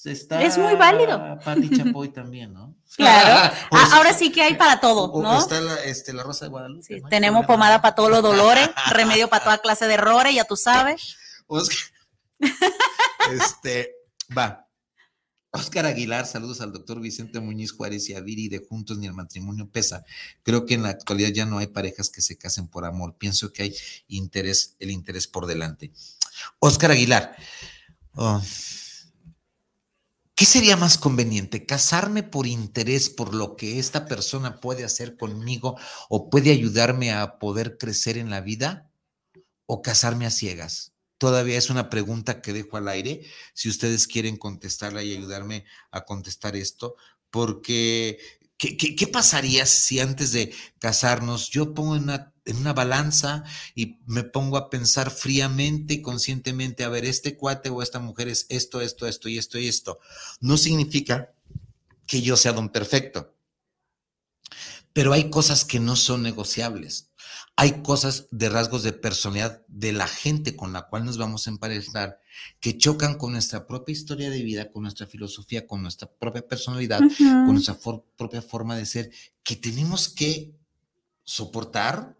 [0.06, 0.44] está.
[0.44, 1.40] Es muy válido.
[1.44, 2.76] Pati Chapoy también, ¿no?
[2.96, 3.54] Claro.
[3.72, 5.38] Ah, ahora sí que hay para todo, ¿no?
[5.38, 7.04] Está la, este, la Rosa de Guadalupe.
[7.10, 11.16] tenemos pomada para todos los dolores, remedio para toda clase de errores, ya tú sabes.
[13.32, 13.96] Este,
[14.36, 14.66] va.
[15.52, 19.14] Oscar Aguilar, saludos al doctor Vicente Muñiz Juárez y a Viri de Juntos ni el
[19.14, 20.04] matrimonio pesa.
[20.44, 23.16] Creo que en la actualidad ya no hay parejas que se casen por amor.
[23.18, 23.76] Pienso que hay
[24.08, 25.92] interés, el interés por delante.
[26.60, 27.36] Oscar Aguilar,
[28.14, 28.42] oh,
[30.40, 31.66] ¿qué sería más conveniente?
[31.66, 37.40] ¿Casarme por interés por lo que esta persona puede hacer conmigo o puede ayudarme a
[37.40, 38.90] poder crecer en la vida?
[39.66, 40.94] ¿O casarme a ciegas?
[41.18, 46.06] Todavía es una pregunta que dejo al aire, si ustedes quieren contestarla y ayudarme a
[46.06, 46.96] contestar esto,
[47.32, 48.18] porque
[48.58, 53.44] ¿qué, pasaría si antes de casarnos yo pongo una, en una balanza
[53.76, 58.28] y me pongo a pensar fríamente y conscientemente, a ver, este cuate o esta mujer
[58.28, 60.00] es esto, esto, esto y esto y esto?
[60.40, 61.34] No significa
[62.06, 63.36] que yo sea don perfecto,
[64.94, 67.10] pero hay cosas que no son negociables
[67.62, 71.50] hay cosas de rasgos de personalidad de la gente con la cual nos vamos a
[71.50, 72.22] emparejar
[72.62, 77.00] que chocan con nuestra propia historia de vida, con nuestra filosofía, con nuestra propia personalidad,
[77.18, 77.78] con nuestra
[78.16, 79.12] propia forma de ser,
[79.44, 80.56] que tenemos que
[81.26, 82.16] soportar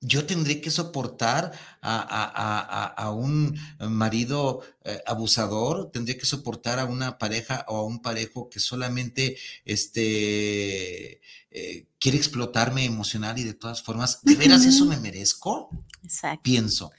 [0.00, 7.66] yo tendré que soportar a, un marido eh, abusador, tendré que soportar a una pareja
[7.68, 14.20] o a un parejo que solamente este, eh, quiere explotarme emocional y de todas formas,
[14.22, 15.68] ¿de veras eso me merezco?
[16.02, 16.42] Exacto.
[16.42, 16.92] Pienso.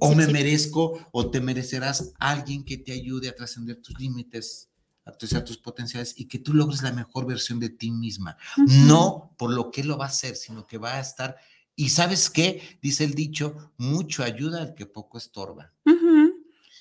[0.00, 4.70] o me merezco o te merecerás alguien que te ayude a trascender tus límites,
[5.04, 8.36] a tus, tus potenciales y que tú logres la mejor versión de ti misma.
[8.56, 11.36] No por lo que lo va a hacer, sino que va a estar
[11.76, 15.72] y sabes qué, dice el dicho, mucho ayuda al que poco estorba.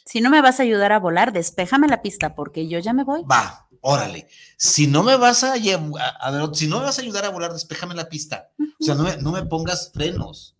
[0.05, 3.03] Si no me vas a ayudar a volar, despéjame la pista porque yo ya me
[3.03, 3.23] voy.
[3.23, 4.27] Va, órale.
[4.57, 7.95] Si no me vas a, a, si no me vas a ayudar a volar, despéjame
[7.95, 8.51] la pista.
[8.79, 10.55] O sea, no me, pongas frenos.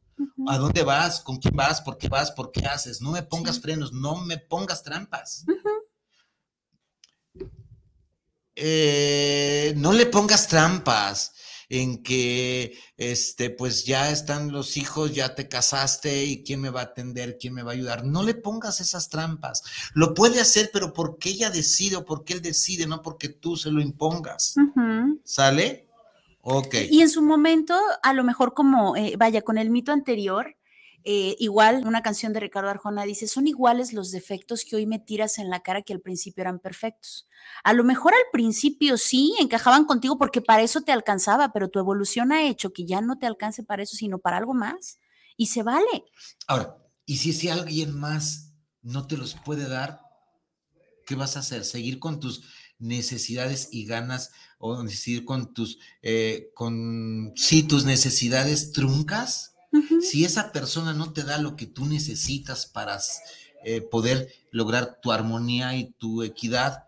[0.48, 1.20] ¿A dónde vas?
[1.20, 1.82] ¿Con quién vas?
[1.82, 2.32] ¿Por qué vas?
[2.32, 3.02] ¿Por qué haces?
[3.02, 5.46] No me pongas frenos, no me pongas trampas.
[8.56, 11.33] Eh, no le pongas trampas
[11.74, 16.82] en que este pues ya están los hijos, ya te casaste y quién me va
[16.82, 18.06] a atender, quién me va a ayudar.
[18.06, 19.64] No le pongas esas trampas.
[19.96, 23.72] Lo puede hacer, pero porque ella decide o porque él decide, no porque tú se
[23.72, 24.54] lo impongas.
[25.24, 25.88] ¿Sale?
[26.42, 26.76] Ok.
[26.92, 30.56] Y en su momento, a lo mejor como, eh, vaya, con el mito anterior,
[31.06, 35.00] eh, igual, una canción de Ricardo Arjona dice, son iguales los defectos que hoy me
[35.00, 37.28] tiras en la cara que al principio eran perfectos.
[37.64, 41.80] A lo mejor al principio sí encajaban contigo porque para eso te alcanzaba, pero tu
[41.80, 45.00] evolución ha hecho que ya no te alcance para eso, sino para algo más.
[45.36, 46.06] Y se vale.
[46.48, 50.02] Ahora, ¿y si ese alguien más no te los puede dar?
[51.06, 51.66] ¿Qué vas a hacer?
[51.66, 52.44] ¿Seguir con tus
[52.80, 59.53] necesidades y ganas, o decir, con tus, eh, con, sí, tus necesidades truncas,
[60.02, 63.00] Si esa persona no te da lo que tú necesitas para
[63.64, 66.86] eh, poder lograr tu armonía y tu equidad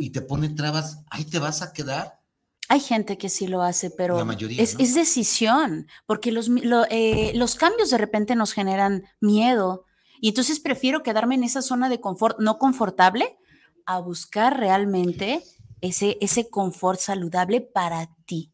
[0.00, 2.20] y te pone trabas, ahí te vas a quedar.
[2.68, 4.80] Hay gente que sí lo hace, pero La mayoría, es, ¿no?
[4.80, 9.86] es decisión, porque los, lo- eh, los cambios de repente nos generan miedo
[10.20, 13.38] y entonces prefiero quedarme en esa zona de confort no confortable
[13.86, 15.42] a buscar realmente
[15.80, 18.52] ese, ese confort saludable para ti.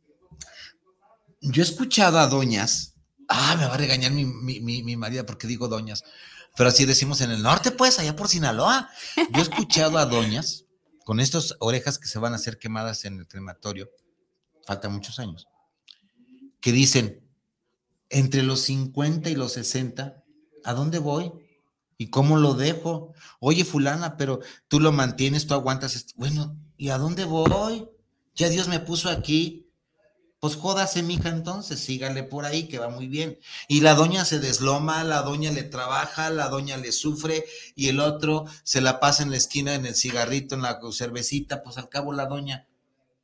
[1.40, 2.93] Yo he escuchado a doñas,
[3.28, 6.02] ah, me va a regañar mi, mi, mi, mi marido porque digo doñas,
[6.56, 8.90] pero así decimos en el norte, pues, allá por Sinaloa.
[9.16, 10.64] Yo he escuchado a doñas
[11.04, 13.90] con estas orejas que se van a hacer quemadas en el crematorio,
[14.66, 15.46] faltan muchos años,
[16.60, 17.28] que dicen,
[18.08, 20.24] entre los 50 y los 60,
[20.64, 21.32] ¿a dónde voy?
[21.98, 23.12] ¿Y cómo lo dejo?
[23.40, 26.14] Oye, fulana, pero tú lo mantienes, tú aguantas.
[26.16, 27.88] Bueno, ¿y a dónde voy?
[28.34, 29.63] Ya Dios me puso aquí.
[30.44, 33.38] Pues jódase, mija, entonces, sígale por ahí, que va muy bien.
[33.66, 37.98] Y la doña se desloma, la doña le trabaja, la doña le sufre, y el
[37.98, 41.88] otro se la pasa en la esquina, en el cigarrito, en la cervecita, pues al
[41.88, 42.68] cabo la doña,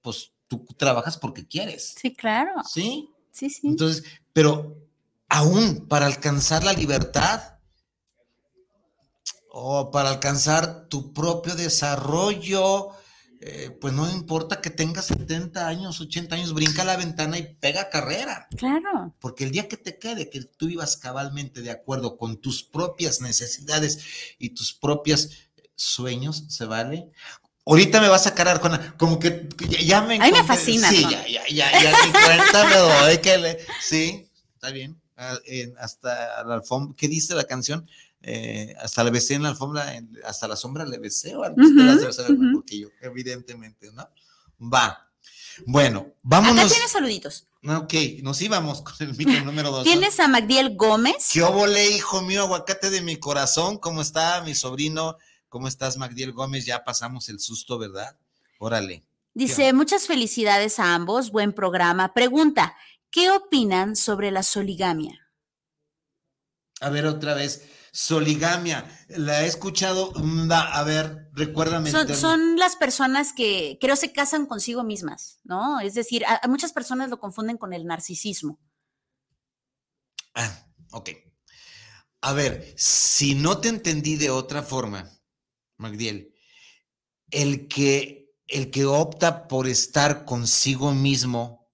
[0.01, 2.53] pues tú trabajas porque quieres, Sí, claro.
[2.64, 3.11] ¿sí?
[3.33, 3.66] Sí, sí.
[3.68, 4.03] Entonces,
[4.33, 4.79] pero
[5.29, 7.59] aún para alcanzar la libertad
[9.51, 12.93] o para alcanzar tu propio desarrollo,
[13.41, 17.88] eh, pues no importa que tengas 70 años, 80 años, brinca la ventana y pega
[17.88, 18.47] carrera.
[18.57, 19.14] claro.
[19.18, 23.20] Porque el día que te quede, que tú vivas cabalmente de acuerdo con tus propias
[23.22, 24.01] necesidades
[24.38, 25.30] y tus propios
[25.74, 27.11] sueños, ¿se vale?
[27.64, 30.91] Ahorita me vas a carar con como que ya, ya me A mí me fascina,
[30.91, 31.11] Sí, ¿no?
[31.11, 31.93] ya, ya, ya, ya
[32.24, 35.01] cuenta me doy que le- sí, está bien.
[35.16, 37.88] Ah, en- hasta la alfombra, ¿qué dice la canción?
[38.23, 41.66] Eh, hasta le besé en la alfombra, en- hasta la sombra le besé, o antes
[42.14, 42.43] saber ujú.
[42.43, 44.09] mejor que yo, evidentemente, ¿no?
[44.61, 45.07] Va.
[45.66, 46.71] Bueno, Acá vámonos.
[46.73, 47.47] tienes saluditos.
[47.66, 47.93] Ok,
[48.23, 49.85] nos íbamos con el micro número dos.
[49.87, 49.91] ¿no?
[49.91, 51.29] Tienes a Magdiel Gómez.
[51.33, 53.79] ¿Qué óvole, hijo mío, aguacate de mi corazón?
[53.79, 55.16] ¿Cómo está mi sobrino?
[55.49, 56.64] ¿Cómo estás, Magdiel Gómez?
[56.64, 58.16] Ya pasamos el susto, ¿verdad?
[58.59, 59.03] Órale.
[59.35, 62.14] Dice, muchas felicidades a ambos, buen programa.
[62.14, 62.75] Pregunta,
[63.11, 65.29] ¿qué opinan sobre la soligamia?
[66.81, 67.64] A ver, otra vez.
[67.93, 68.84] Soligamia.
[69.09, 70.12] La he escuchado.
[70.14, 71.91] mm, A ver, recuérdame.
[72.14, 75.80] Son, las personas que creo se casan consigo mismas, ¿no?
[75.80, 78.61] Es decir, a, a muchas personas lo confunden con el narcisismo.
[80.34, 81.11] Ah, ok.
[82.22, 85.11] A ver, si no te entendí de otra forma,
[85.78, 86.34] Magdiel,
[87.30, 91.70] el que, el que opta por estar consigo mismo,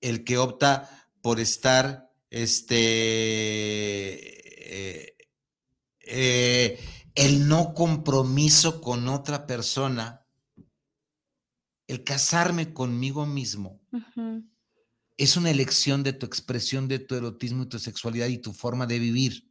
[0.00, 4.39] el que opta por estar, este,
[4.72, 5.16] eh,
[5.98, 6.78] eh,
[7.16, 10.24] el no compromiso con otra persona,
[11.88, 13.80] el casarme conmigo mismo,
[15.16, 18.86] es una elección de tu expresión de tu erotismo y tu sexualidad y tu forma
[18.86, 19.50] de vivir.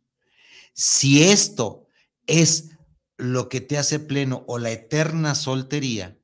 [0.74, 1.88] Si esto
[2.26, 2.70] es
[3.18, 6.18] lo que te hace pleno o la eterna soltería,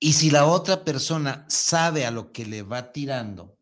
[0.00, 3.58] y si la otra persona sabe a lo que le va tirando,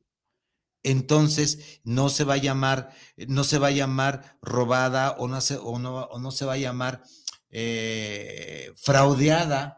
[0.82, 2.90] entonces no se va a llamar,
[3.28, 6.54] no se va a llamar robada o no se, o no, o no se va
[6.54, 7.02] a llamar
[7.50, 9.76] eh, fraudeada,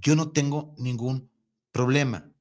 [0.00, 1.30] yo no tengo ningún
[1.70, 2.32] problema.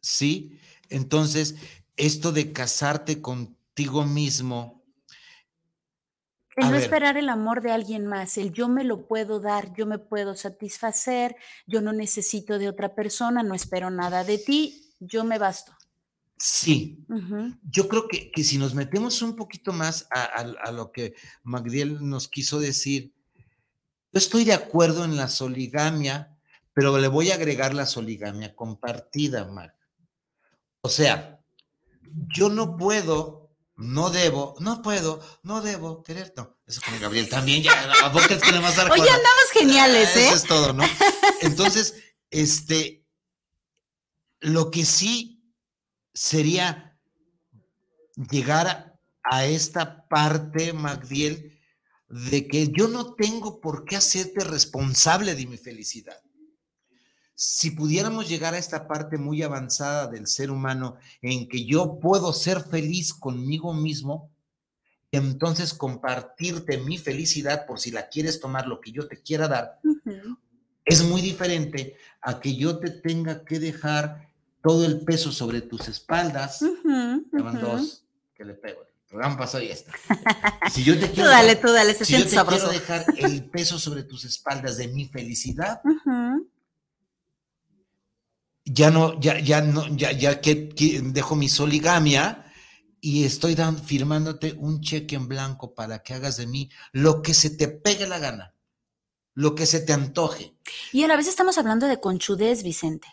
[0.00, 0.58] ¿Sí?
[0.88, 1.56] Entonces,
[1.96, 4.84] esto de casarte contigo mismo,
[6.56, 6.82] El no ver.
[6.82, 10.34] esperar el amor de alguien más, el yo me lo puedo dar, yo me puedo
[10.34, 15.72] satisfacer, yo no necesito de otra persona, no espero nada de ti, yo me basto.
[16.38, 16.98] sí,
[17.70, 21.14] yo creo que, que si nos metemos un poquito más a, a- a lo que
[21.42, 23.12] Magdiel nos quiso decir,
[24.12, 26.36] yo estoy de acuerdo en la soligamia,
[26.74, 29.74] pero le voy a agregar la soligamia compartida, Mag.
[30.82, 31.40] O sea,
[32.34, 36.58] yo no puedo, no debo, no puedo, no debo querer, no.
[36.66, 40.10] Eso con Gabriel también, ya, ¿a es que le vas a dar Oye, andamos geniales,
[40.14, 40.26] Ah, ¿eh?
[40.26, 40.84] Eso es todo, ¿no?
[41.40, 41.94] Entonces,
[42.30, 43.05] este,
[44.40, 45.42] lo que sí
[46.12, 46.98] sería
[48.30, 51.58] llegar a, esta parte, Magdiel,
[52.08, 56.20] de que yo no tengo por qué hacerte responsable de mi felicidad.
[57.34, 62.32] Si pudiéramos llegar a esta parte muy avanzada del ser humano en que yo puedo
[62.32, 64.30] ser feliz conmigo mismo,
[65.10, 69.80] entonces compartirte mi felicidad por si la quieres tomar lo que yo te quiera dar,
[70.84, 74.25] es muy diferente a que yo te tenga que dejar
[74.66, 76.60] todo el peso sobre tus espaldas.
[76.84, 77.24] Van
[77.56, 77.58] ujú.
[77.66, 78.04] dos
[78.34, 78.80] que le pego.
[79.08, 79.92] programa pasado ya está.
[80.72, 82.68] Si yo te Tú quiero, dale, dejar- tú dale, se si yo siente te sabroso.
[82.68, 85.80] quiero dejar el peso sobre tus espaldas de mi felicidad,
[88.64, 92.52] ya no, ya, ya no, ya, ya que, que dejo mi soligamia
[93.00, 97.32] y estoy dan- firmándote un cheque en blanco para que hagas de mí lo que
[97.34, 98.54] se te pegue la gana,
[99.34, 100.56] lo que se te antoje.
[100.92, 103.06] Y a la vez estamos hablando de conchudez, Vicente.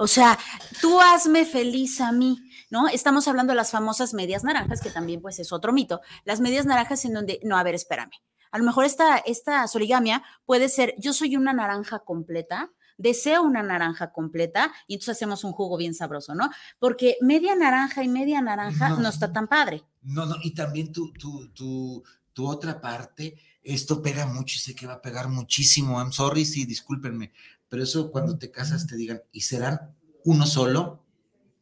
[0.00, 0.38] O sea,
[0.80, 2.38] tú hazme feliz a mí,
[2.70, 2.88] ¿no?
[2.88, 6.00] Estamos hablando de las famosas medias naranjas, que también pues es otro mito.
[6.24, 8.10] Las medias naranjas en donde, no, a ver, espérame.
[8.50, 13.62] A lo mejor esta, esta soligamia puede ser, yo soy una naranja completa, deseo una
[13.62, 16.48] naranja completa y entonces hacemos un jugo bien sabroso, ¿no?
[16.78, 19.08] Porque media naranja y media naranja no, No.
[19.10, 19.84] está tan padre.
[20.00, 24.74] No, no, y también tu, tu, tu, tu otra parte, esto pega mucho y sé
[24.74, 25.98] que va a pegar muchísimo.
[26.00, 27.32] I'm sorry, sí, discúlpenme,
[27.70, 31.06] pero eso cuando te casas te digan, ¿y serán uno solo?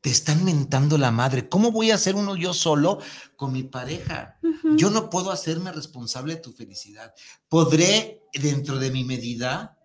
[0.00, 1.48] Te están mentando la madre.
[1.48, 2.98] ¿Cómo voy a hacer uno yo solo
[3.36, 4.38] con mi pareja?
[4.76, 7.12] Yo no puedo hacerme responsable de tu felicidad.
[7.48, 9.78] Podré, dentro de mi medida,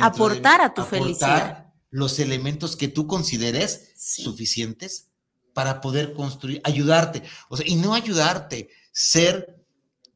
[0.00, 1.72] Aportar mi- a tu felicidad.
[1.90, 4.22] los elementos que tú consideres Sí.
[4.22, 5.08] suficientes
[5.52, 7.22] para poder construir, ayudarte.
[7.50, 9.62] O sea, y no ayudarte, ser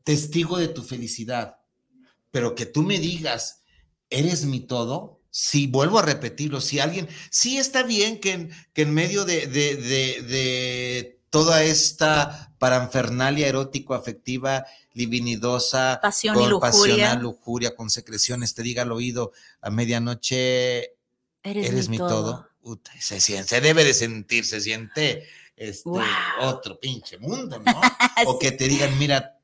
[0.03, 1.57] testigo de tu felicidad.
[2.31, 3.63] Pero que tú me digas,
[4.09, 5.16] eres mi todo.
[5.39, 9.47] Si vuelvo a repetirlo, si alguien, sí está bien que en, que en medio de,
[9.47, 14.65] de- de- de toda esta paranfernalia erótico-afectiva,
[14.95, 16.61] libinidosa, Pasión y lujuria.
[16.61, 20.95] pasional, lujuria, con secreciones, te diga al oído a medianoche,
[21.43, 22.49] Eres, eres mi todo.
[22.99, 25.91] Se, siente, se debe de sentir, se siente este,
[26.41, 27.79] otro pinche mundo, ¿no?
[28.27, 29.36] O que te digan, mira,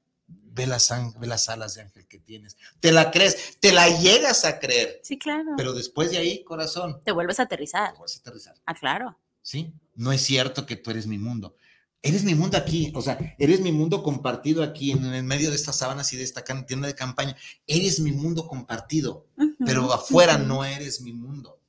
[0.55, 0.89] ve las,
[1.19, 2.57] ve las alas de ángel que tienes.
[2.81, 5.01] Te la crees, te la llegas a creer.
[5.03, 5.53] Sí, claro.
[5.57, 7.93] Pero después de ahí, corazón, Te vuelves a aterrizar.
[7.95, 8.55] te vas a aterrizar.
[8.67, 9.19] Ah, claro.
[9.43, 9.73] ¿Sí?
[9.95, 11.57] No es cierto que tú eres mi mundo.
[12.05, 15.57] Eres mi mundo aquí, o sea, eres mi mundo compartido aquí en el medio de
[15.57, 17.37] estas sábanas y de esta tienda de campaña.
[17.67, 19.27] Eres mi mundo compartido,
[19.65, 21.61] pero afuera no eres mi mundo.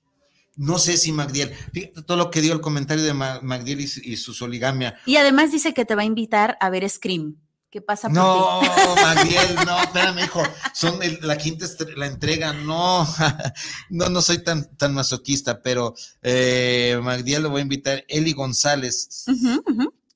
[0.56, 3.84] No sé si Magdiel, fíjate todo lo que dio el comentario de Ma- Magdiel y,
[4.12, 4.98] y su soligamia.
[5.06, 7.38] Y además dice que te va a invitar a ver Scream.
[7.74, 9.02] ¿Qué pasa por No, ti?
[9.02, 10.44] Magdiel, no, espérame, hijo.
[10.76, 11.66] Son el- la quinta
[11.96, 13.04] la entrega, no,
[13.90, 18.06] no, no soy tan, tan masoquista, pero eh, Magdiel lo voy a invitar.
[18.08, 19.26] Eli González,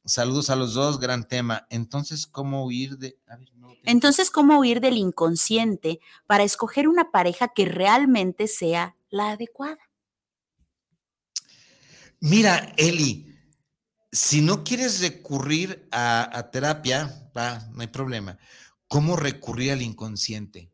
[0.05, 1.65] saludos a los dos, gran tema.
[1.71, 3.17] Entonces, ¿cómo huir de...?
[3.27, 3.85] a ver, no lo tengo.
[3.85, 9.79] Entonces, ¿cómo huir del inconsciente para escoger una pareja que realmente sea la adecuada?
[12.19, 13.25] Mira, Eli,
[14.11, 18.37] si no quieres recurrir a, terapia, va, no hay problema.
[18.87, 20.71] ¿Cómo recurrir al inconsciente?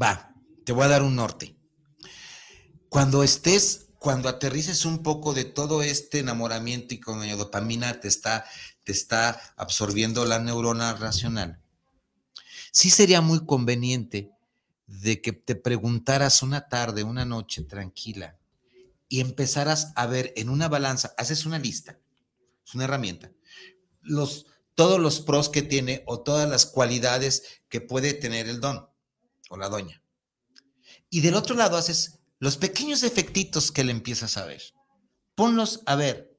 [0.00, 0.34] Va,
[0.64, 1.56] te voy a dar un norte.
[2.88, 8.08] Cuando estés, cuando aterrices un poco de todo este enamoramiento y con la dopamina te
[8.08, 8.44] está,
[8.84, 11.60] te está absorbiendo la neurona racional,
[12.72, 14.30] sí sería muy conveniente
[14.86, 18.37] de que te preguntaras una tarde, una noche tranquila,
[19.08, 21.98] y empezaras a ver en una balanza, haces una lista,
[22.64, 23.32] es una herramienta,
[24.02, 28.88] los, todos los pros que tiene o todas las cualidades que puede tener el don
[29.48, 30.02] o la doña.
[31.10, 34.62] Y del otro lado haces los pequeños efectitos que le empiezas a ver.
[35.34, 36.36] Ponlos a ver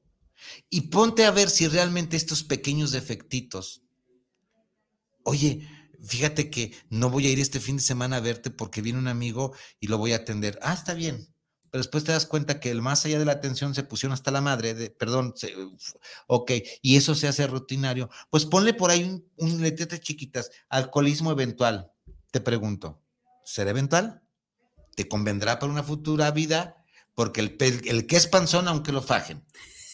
[0.70, 3.82] y ponte a ver si realmente estos pequeños defectitos,
[5.24, 5.68] oye,
[6.02, 9.08] fíjate que no voy a ir este fin de semana a verte porque viene un
[9.08, 10.58] amigo y lo voy a atender.
[10.62, 11.34] Ah, está bien
[11.70, 14.30] pero después te das cuenta que el más allá de la atención se pusieron hasta
[14.30, 15.34] la madre, de, perdón,
[16.26, 16.52] ok,
[16.82, 21.92] y eso se hace rutinario, pues ponle por ahí un, un letrete chiquitas, alcoholismo eventual,
[22.30, 23.02] te pregunto,
[23.44, 24.22] ¿será eventual?
[24.96, 26.84] ¿Te convendrá para una futura vida?
[27.14, 27.56] Porque el,
[27.86, 29.44] el que es panzón, aunque lo fajen,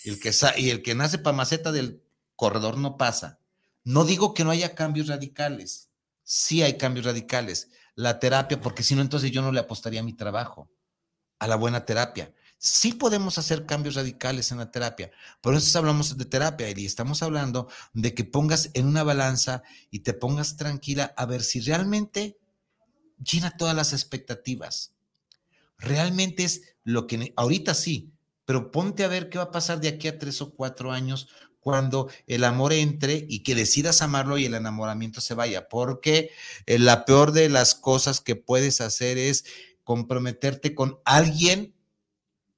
[0.05, 2.03] el que y el que nace pa' maceta del
[2.37, 3.41] corredor no pasa.
[3.85, 5.91] No digo que no haya cambios radicales,
[6.23, 7.69] sí hay cambios radicales.
[7.95, 10.71] La terapia, porque si no, entonces yo no le apostaría a mi trabajo
[11.39, 12.33] a la buena terapia.
[12.59, 15.11] Sí podemos hacer cambios radicales en la terapia.
[15.41, 20.01] Por eso hablamos de terapia, y estamos hablando de que pongas en una balanza y
[20.01, 22.39] te pongas tranquila a ver si realmente
[23.23, 24.95] llena todas las expectativas.
[25.79, 28.13] Realmente es lo que ahorita sí,
[28.47, 31.29] pero ponte a ver qué va a pasar de aquí a tres o cuatro años
[31.61, 36.31] cuando el amor entre y que decidas amarlo y el enamoramiento se vaya, porque
[36.67, 39.45] eh, la peor de las cosas que puedes hacer es
[39.87, 41.73] comprometerte con alguien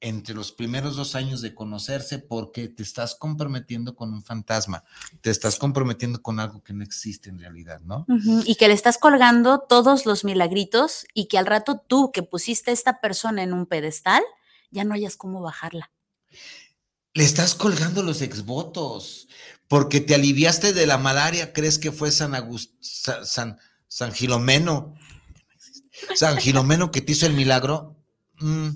[0.01, 4.83] entre los primeros dos años de conocerse porque te estás comprometiendo con un fantasma,
[5.21, 8.07] te estás comprometiendo con algo que no existe en realidad, ¿no?
[8.47, 12.71] Y que le estás colgando todos los milagritos y que al rato tú que pusiste
[12.71, 14.23] a esta persona en un pedestal,
[14.71, 15.91] ya no hayas cómo bajarla.
[17.13, 19.29] Le estás colgando los exvotos
[19.67, 24.95] porque te aliviaste de la malaria, crees que fue San Agust San, San Gilomeno,
[26.15, 27.97] San Gilomeno que te hizo el milagro.
[28.41, 28.69] Mm,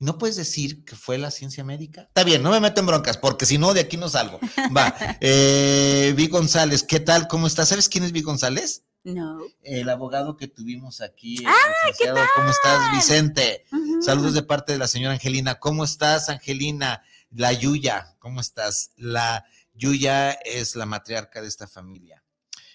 [0.00, 2.02] ¿No puedes decir que fue la ciencia médica?
[2.02, 4.38] Está bien, no me meto en broncas, porque si no, de aquí no salgo.
[4.76, 4.94] Va.
[5.20, 7.26] Eh, Vi González, ¿qué tal?
[7.28, 7.68] ¿Cómo estás?
[7.68, 8.84] ¿Sabes quién es Vi González?
[9.04, 9.38] No.
[9.62, 11.42] El abogado que tuvimos aquí.
[11.46, 11.52] ¡Ah,
[11.98, 12.26] qué tal!
[12.34, 13.64] ¿Cómo estás, Vicente?
[13.70, 14.02] Uh -huh.
[14.02, 15.56] Saludos de parte de la señora Angelina.
[15.58, 17.02] ¿Cómo estás, Angelina?
[17.30, 18.92] La Yuya, ¿cómo estás?
[18.96, 19.44] La
[19.74, 22.22] Yuya es la matriarca de esta familia.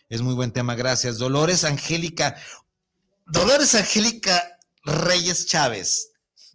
[0.07, 1.17] Es muy buen tema, gracias.
[1.17, 2.35] Dolores Angélica,
[3.31, 6.13] Dolores Angélica Reyes Chávez,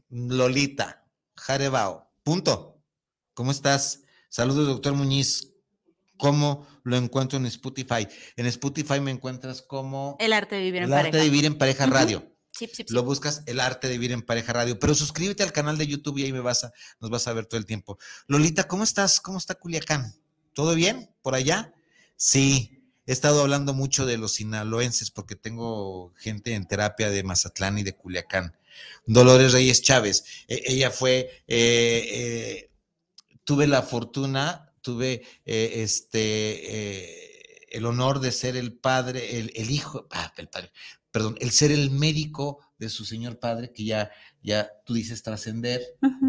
[0.08, 1.06] Lolita,
[1.36, 2.82] Jarebao, punto.
[3.32, 4.02] ¿Cómo estás?
[4.28, 5.52] Saludos, doctor Muñiz.
[6.16, 8.08] ¿Cómo lo encuentro en Spotify?
[8.36, 10.16] En Spotify me encuentras como...
[10.18, 11.06] El arte de vivir en el pareja.
[11.06, 12.36] arte de vivir en pareja radio.
[12.50, 12.92] Sí, sí, sí.
[12.92, 16.18] Lo buscas el arte de vivir en pareja radio, pero suscríbete al canal de YouTube
[16.18, 17.98] y ahí me vas a, nos vas a ver todo el tiempo.
[18.26, 19.20] Lolita, ¿cómo estás?
[19.20, 20.12] ¿Cómo está Culiacán?
[20.54, 21.72] ¿Todo bien por allá?
[22.16, 22.73] Sí,
[23.06, 27.82] he estado hablando mucho de los sinaloenses porque tengo gente en terapia de Mazatlán y
[27.82, 28.56] de Culiacán.
[29.06, 32.70] Dolores Reyes Chávez, e- ella fue, eh, eh,
[33.44, 39.70] tuve la fortuna, tuve eh, este, eh, el honor de ser el padre, el, el
[39.70, 40.72] hijo, ah, el padre,
[41.10, 44.10] perdón, el ser el médico de su señor padre, que ya,
[44.42, 45.82] ya tú dices trascender,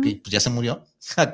[0.04, 0.86] que pues ya se murió,
[1.18, 1.32] Ah.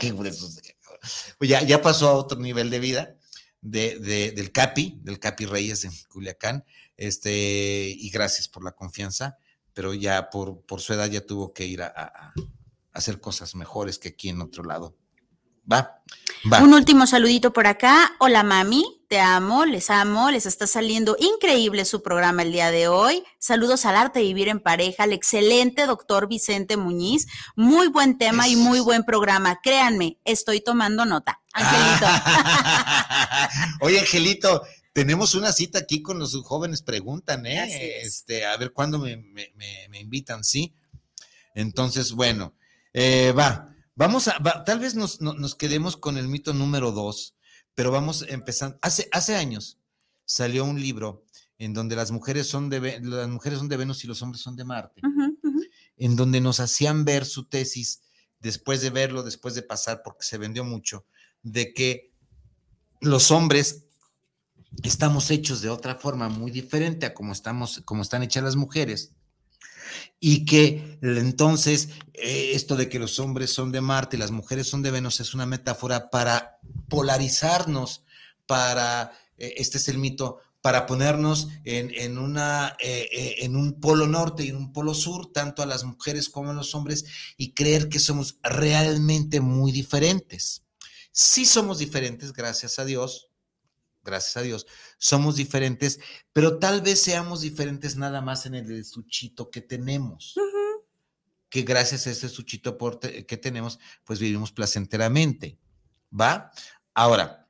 [1.37, 3.15] Pues ya, ya pasó a otro nivel de vida
[3.61, 6.65] de, de- del Capi, del Capi Reyes de Culiacán,
[6.97, 9.37] este, y gracias por la confianza,
[9.73, 12.33] pero ya por, por su edad ya tuvo que ir a, a- a
[12.93, 14.95] hacer cosas mejores que aquí en otro lado.
[15.71, 16.01] Va,
[16.51, 16.61] va.
[16.63, 18.11] Un último saludito por acá.
[18.19, 22.87] Hola mami, te amo, les amo, les está saliendo increíble su programa el día de
[22.87, 23.23] hoy.
[23.39, 27.27] Saludos al arte de vivir en pareja, al excelente doctor Vicente Muñiz.
[27.57, 29.59] Muy buen tema y muy buen programa.
[29.61, 31.41] Créanme, estoy tomando nota.
[31.51, 32.05] Angelito.
[33.81, 37.65] Oye, Angelito, tenemos una cita aquí con los jóvenes, preguntan, ¿eh?
[37.65, 38.05] Es.
[38.07, 40.73] Este, a ver cuándo me, me- me- me invitan, ¿sí?
[41.53, 42.53] Entonces, bueno,
[42.93, 46.93] eh, va, vamos a, va, tal vez nos, no- nos quedemos con el mito número
[46.93, 47.35] dos,
[47.81, 48.77] pero vamos empezando.
[48.83, 49.79] Hace, hace años
[50.23, 51.25] salió un libro
[51.57, 54.39] en donde las mujeres son de Ve- las mujeres son de Venus y los hombres
[54.39, 55.01] son de Marte
[55.97, 58.03] en donde nos hacían ver su tesis
[58.39, 61.07] después de verlo, después de pasar, porque se vendió mucho,
[61.41, 62.11] de que
[62.99, 63.85] los hombres
[64.83, 69.13] estamos hechos de otra forma muy diferente a como estamos, como están hechas las mujeres.
[70.19, 74.67] Y que entonces eh, esto de que los hombres son de Marte y las mujeres
[74.67, 78.03] son de Venus es una metáfora para polarizarnos,
[78.45, 84.05] para, eh, este es el mito, para ponernos en, en una, eh, en un polo
[84.07, 87.89] norte y un polo sur, tanto a las mujeres como a los hombres, y creer
[87.89, 90.63] que somos realmente muy diferentes.
[91.11, 93.29] Sí somos diferentes, gracias a Dios,
[94.03, 94.67] gracias a Dios,
[95.01, 95.99] somos diferentes,
[96.31, 100.35] pero tal vez seamos diferentes nada más en el estuchito que tenemos,
[101.49, 102.77] que gracias a ese estuchito
[103.27, 105.57] que tenemos, pues vivimos placenteramente,
[106.13, 106.51] ¿va?
[106.93, 107.47] Ahora,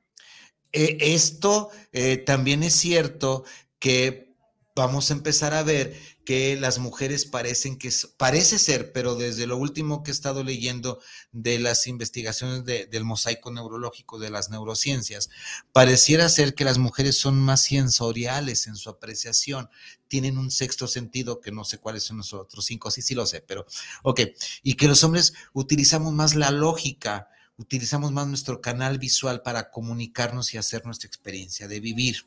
[0.72, 3.44] eh, esto eh, también es cierto
[3.78, 4.34] que
[4.74, 5.94] vamos a empezar a ver
[6.24, 11.00] que las mujeres parecen que, parece ser, pero desde lo último que he estado leyendo
[11.32, 15.30] de las investigaciones de- del mosaico neurológico de las neurociencias,
[15.72, 19.68] pareciera ser que las mujeres son más sensoriales en su apreciación,
[20.08, 23.26] tienen un sexto sentido que no sé cuáles son los otros cinco, sí, sí lo
[23.26, 23.66] sé, pero
[24.02, 24.20] ok,
[24.62, 30.54] y que los hombres utilizamos más la lógica, utilizamos más nuestro canal visual para comunicarnos
[30.54, 32.26] y hacer nuestra experiencia de vivir.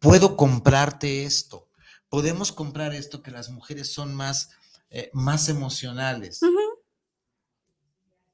[0.00, 1.68] Puedo comprarte esto,
[2.12, 4.50] podemos comprar esto que las mujeres son más,
[4.90, 6.40] eh, más emocionales,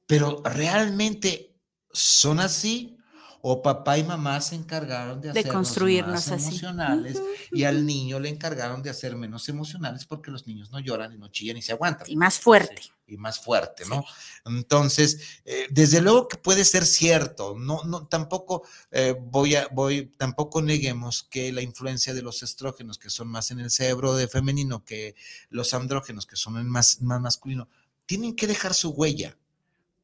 [0.05, 1.55] pero realmente
[1.93, 2.97] son así
[3.41, 6.47] o papá y mamá se encargaron de, De construirnos más así.
[6.49, 7.21] emocionales
[7.51, 11.17] y al niño le encargaron de hacer menos emocionales porque los niños no lloran y
[11.17, 12.81] no chillan y se aguantan Y más fuerte.
[13.07, 14.03] y más fuerte, ¿no?
[14.45, 20.07] Entonces, eh, desde luego que puede ser cierto, no, no, tampoco eh, voy a, voy,
[20.17, 24.27] tampoco neguemos que la influencia de los estrógenos, que son más en el cerebro de
[24.27, 25.15] femenino, que
[25.49, 27.67] los andrógenos, que son en más, más masculino,
[28.05, 29.37] tienen que dejar su huella,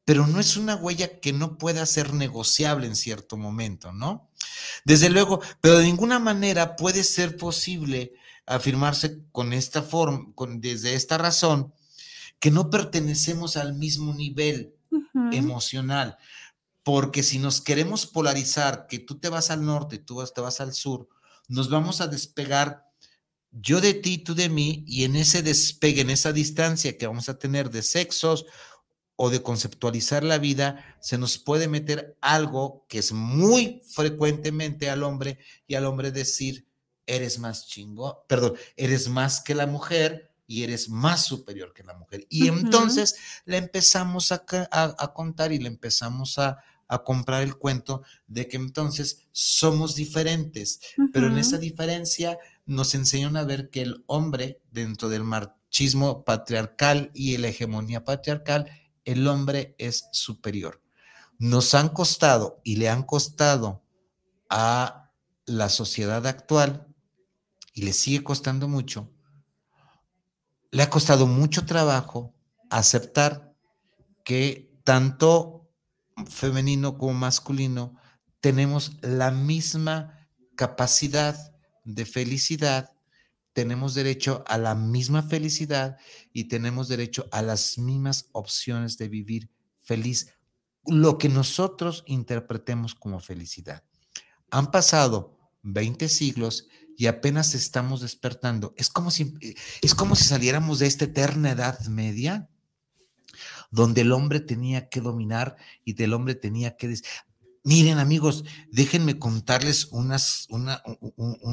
[0.06, 4.30] pero no es una huella que no pueda ser negociable en cierto momento, ¿no?
[4.84, 8.12] Desde luego, pero de ninguna manera puede ser posible
[8.46, 11.74] afirmarse con esta forma, con, desde esta razón,
[12.38, 14.76] que no pertenecemos al mismo nivel
[15.32, 16.16] emocional,
[16.84, 20.72] porque si nos queremos polarizar, que tú te vas al norte, tú te vas al
[20.72, 21.08] sur,
[21.48, 22.84] nos vamos a despegar
[23.50, 27.28] yo de ti, tú de mí, y en ese despegue, en esa distancia que vamos
[27.28, 28.46] a tener de sexos
[29.16, 35.02] o de conceptualizar la vida, se nos puede meter algo que es muy frecuentemente al
[35.02, 36.66] hombre y al hombre decir,
[37.06, 41.94] eres más chingo, perdón, eres más que la mujer y eres más superior que la
[41.94, 42.26] mujer.
[42.28, 48.02] Y entonces le empezamos a, a, contar y le empezamos a, a, comprar el cuento
[48.26, 50.80] de que entonces somos diferentes,
[51.12, 57.10] pero en esa diferencia nos enseñan a ver que el hombre dentro del machismo patriarcal
[57.14, 58.70] y la hegemonía patriarcal
[59.06, 60.82] el hombre es superior.
[61.38, 63.82] Nos han costado y le han costado
[64.50, 65.10] a
[65.46, 66.86] la sociedad actual,
[67.72, 69.12] y le sigue costando mucho,
[70.70, 72.34] le ha costado mucho trabajo
[72.70, 73.54] aceptar
[74.24, 75.68] que tanto
[76.26, 77.94] femenino como masculino
[78.40, 80.26] tenemos la misma
[80.56, 81.36] capacidad
[81.84, 82.95] de felicidad
[83.56, 85.96] tenemos derecho a la misma felicidad
[86.34, 89.50] y tenemos derecho a las mismas opciones de vivir
[89.80, 90.34] feliz,
[90.84, 93.82] lo que nosotros interpretemos como felicidad.
[94.50, 98.74] Han pasado 20 siglos y apenas estamos despertando.
[98.76, 99.32] Es como si,
[99.80, 102.50] es como si saliéramos de esta eterna edad media
[103.70, 106.94] donde el hombre tenía que dominar y del hombre tenía que...
[107.66, 110.84] Miren amigos, déjenme contarles unas, una,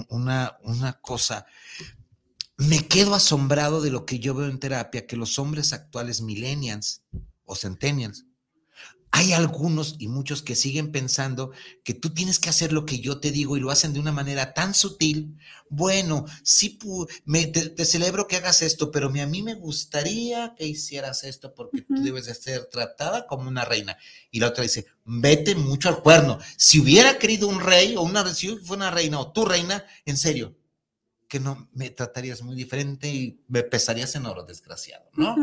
[0.10, 1.48] una, una cosa.
[2.56, 7.02] Me quedo asombrado de lo que yo veo en terapia, que los hombres actuales millennials
[7.46, 8.28] o centennials,
[9.16, 11.52] hay algunos y muchos que siguen pensando
[11.84, 14.12] que tú tienes que hacer lo que yo te digo y lo hacen de una
[14.12, 15.38] manera tan sutil.
[15.70, 16.80] Bueno, sí,
[17.24, 21.84] me, te, celebro que hagas esto, pero a mí me gustaría que hicieras esto porque
[21.84, 23.96] tú debes de ser tratada como una reina.
[24.32, 26.40] Y la otra dice, vete mucho al cuerno.
[26.58, 30.18] Si hubiera querido un rey o una, si fue una reina o tu reina, en
[30.18, 30.58] serio,
[31.28, 35.36] que no me tratarías muy diferente y me pesarías en oro, desgraciado, ¿no?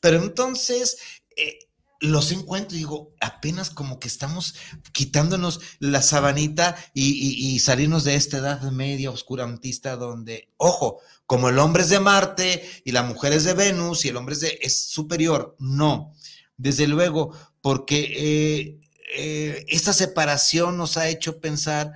[0.00, 0.98] Pero entonces...
[1.36, 1.68] Eh,
[2.02, 4.56] los encuentro y digo, apenas como que estamos
[4.90, 11.82] quitándonos la sabanita y, salirnos de esta edad media oscurantista donde, ojo, como el hombre
[11.82, 16.12] es de Marte y la mujer es de Venus y el hombre es superior, no,
[16.56, 18.80] desde luego, porque eh,
[19.16, 21.92] eh, esta separación nos ha hecho pensar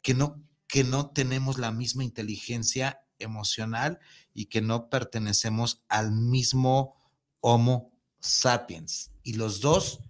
[0.00, 3.98] que no, que no tenemos la misma inteligencia emocional
[4.32, 6.96] y que no pertenecemos al mismo
[7.40, 9.10] Homo sapiens.
[9.22, 10.00] Y los dos,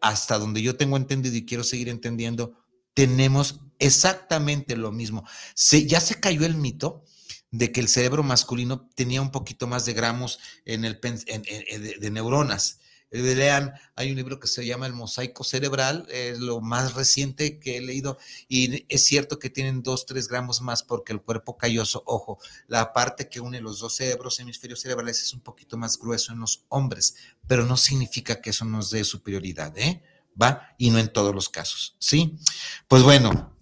[0.00, 2.54] hasta donde yo tengo entendido y quiero seguir entendiendo,
[2.94, 5.24] tenemos exactamente lo mismo.
[5.54, 7.04] Se, ya se cayó el mito
[7.50, 12.80] de que el cerebro masculino tenía un poquito más de gramos en el, de neuronas
[13.10, 17.58] de lean, hay un libro que se llama El mosaico cerebral, es lo más reciente
[17.58, 21.56] que he leído, y es cierto que tienen dos, tres gramos más porque el cuerpo
[21.56, 25.98] calloso, ojo, la parte que une los dos cerebros, hemisferios cerebrales, es un poquito más
[25.98, 30.02] grueso en los hombres, pero no significa que eso nos dé superioridad, ¿eh?
[30.40, 30.74] ¿Va?
[30.78, 32.36] Y no en todos los casos, ¿sí?
[32.86, 33.57] Pues bueno,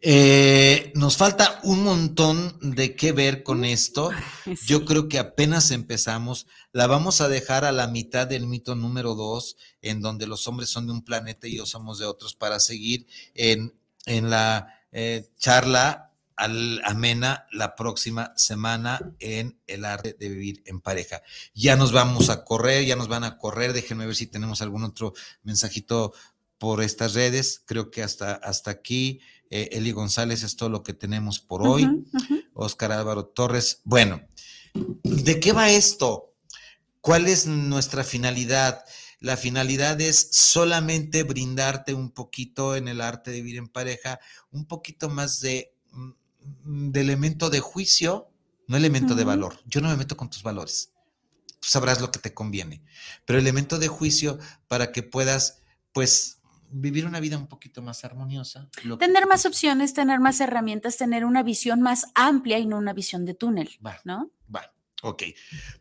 [0.00, 4.10] eh, nos falta un montón de qué ver con esto.
[4.66, 6.46] Yo creo que apenas empezamos.
[6.72, 10.68] La vamos a dejar a la mitad del mito número dos, en donde los hombres
[10.68, 13.74] son de un planeta y yo somos de otros, para seguir en,
[14.04, 20.80] en la eh, charla al, amena la próxima semana en el arte de vivir en
[20.80, 21.22] pareja.
[21.54, 23.72] Ya nos vamos a correr, ya nos van a correr.
[23.72, 26.12] Déjenme ver si tenemos algún otro mensajito
[26.58, 27.62] por estas redes.
[27.64, 29.20] Creo que hasta, hasta aquí.
[29.50, 31.88] Eh, Eli González es todo lo que tenemos por hoy.
[32.54, 33.80] Oscar Álvaro Torres.
[33.84, 34.20] Bueno,
[35.02, 36.34] ¿de qué va esto?
[37.00, 38.84] ¿Cuál es nuestra finalidad?
[39.20, 44.20] La finalidad es solamente brindarte un poquito en el arte de vivir en pareja,
[44.50, 48.28] un poquito más de, mm, de elemento de juicio,
[48.66, 49.60] no elemento de valor.
[49.66, 50.92] Yo no me meto con tus valores.
[51.60, 52.82] Tú sabrás lo que te conviene.
[53.24, 54.38] Pero elemento de juicio
[54.68, 56.35] para que puedas, pues,
[56.80, 58.68] vivir una vida un poquito más armoniosa.
[58.98, 63.24] Tener más opciones, tener más herramientas, tener una visión más amplia y no una visión
[63.24, 63.70] de túnel,
[64.04, 64.30] ¿no?
[64.46, 64.68] Vale.
[65.02, 65.22] Ok,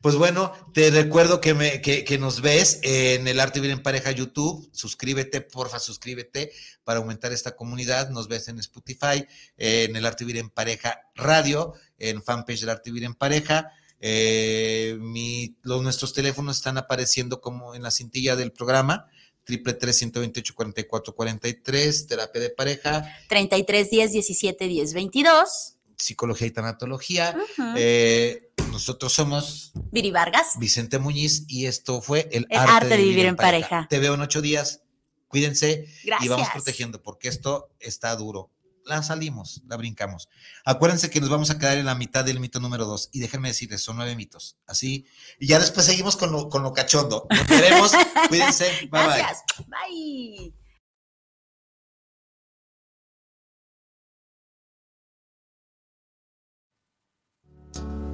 [0.01, 4.11] pues bueno, te recuerdo que, me, que, nos ves en el Arte Vivir en Pareja
[4.11, 4.69] YouTube.
[4.73, 6.51] Suscríbete, porfa, suscríbete
[6.83, 8.09] para aumentar esta comunidad.
[8.09, 9.25] Nos ves en Spotify,
[9.57, 13.71] en el Arte Vivir en Pareja Radio, en fanpage del Arte Vivir en Pareja.
[13.99, 14.97] Eh,
[15.63, 19.07] los, nuestros teléfonos están apareciendo como en la cintilla del programa
[19.45, 23.17] triple tres ciento veintiocho cuarenta y cuatro cuarenta y tres, terapia de pareja.
[23.29, 25.77] Treinta y tres diez diecisiete diez veintidós.
[25.97, 27.37] Psicología y tanatología.
[27.77, 33.37] Eh, nosotros somos Viri Vargas, Vicente Muñiz y esto fue el, arte, de vivir, en,
[33.37, 33.87] pareja.
[33.89, 34.81] Te veo en ocho días.
[35.29, 35.87] Cuídense
[36.21, 38.51] y vamos protegiendo porque esto está duro
[38.85, 40.29] la salimos, la brincamos.
[40.63, 43.09] Acuérdense que nos vamos a quedar en la mitad del mito número dos.
[43.11, 44.57] Y déjenme decirles, son nueve mitos.
[44.67, 45.05] Así.
[45.39, 47.27] Y ya después seguimos con lo, con cachondo.
[47.29, 47.91] Nos queremos.
[48.29, 48.87] Cuídense.
[48.91, 49.43] Bye Gracias.
[49.67, 50.53] bye.
[57.73, 58.04] Bye.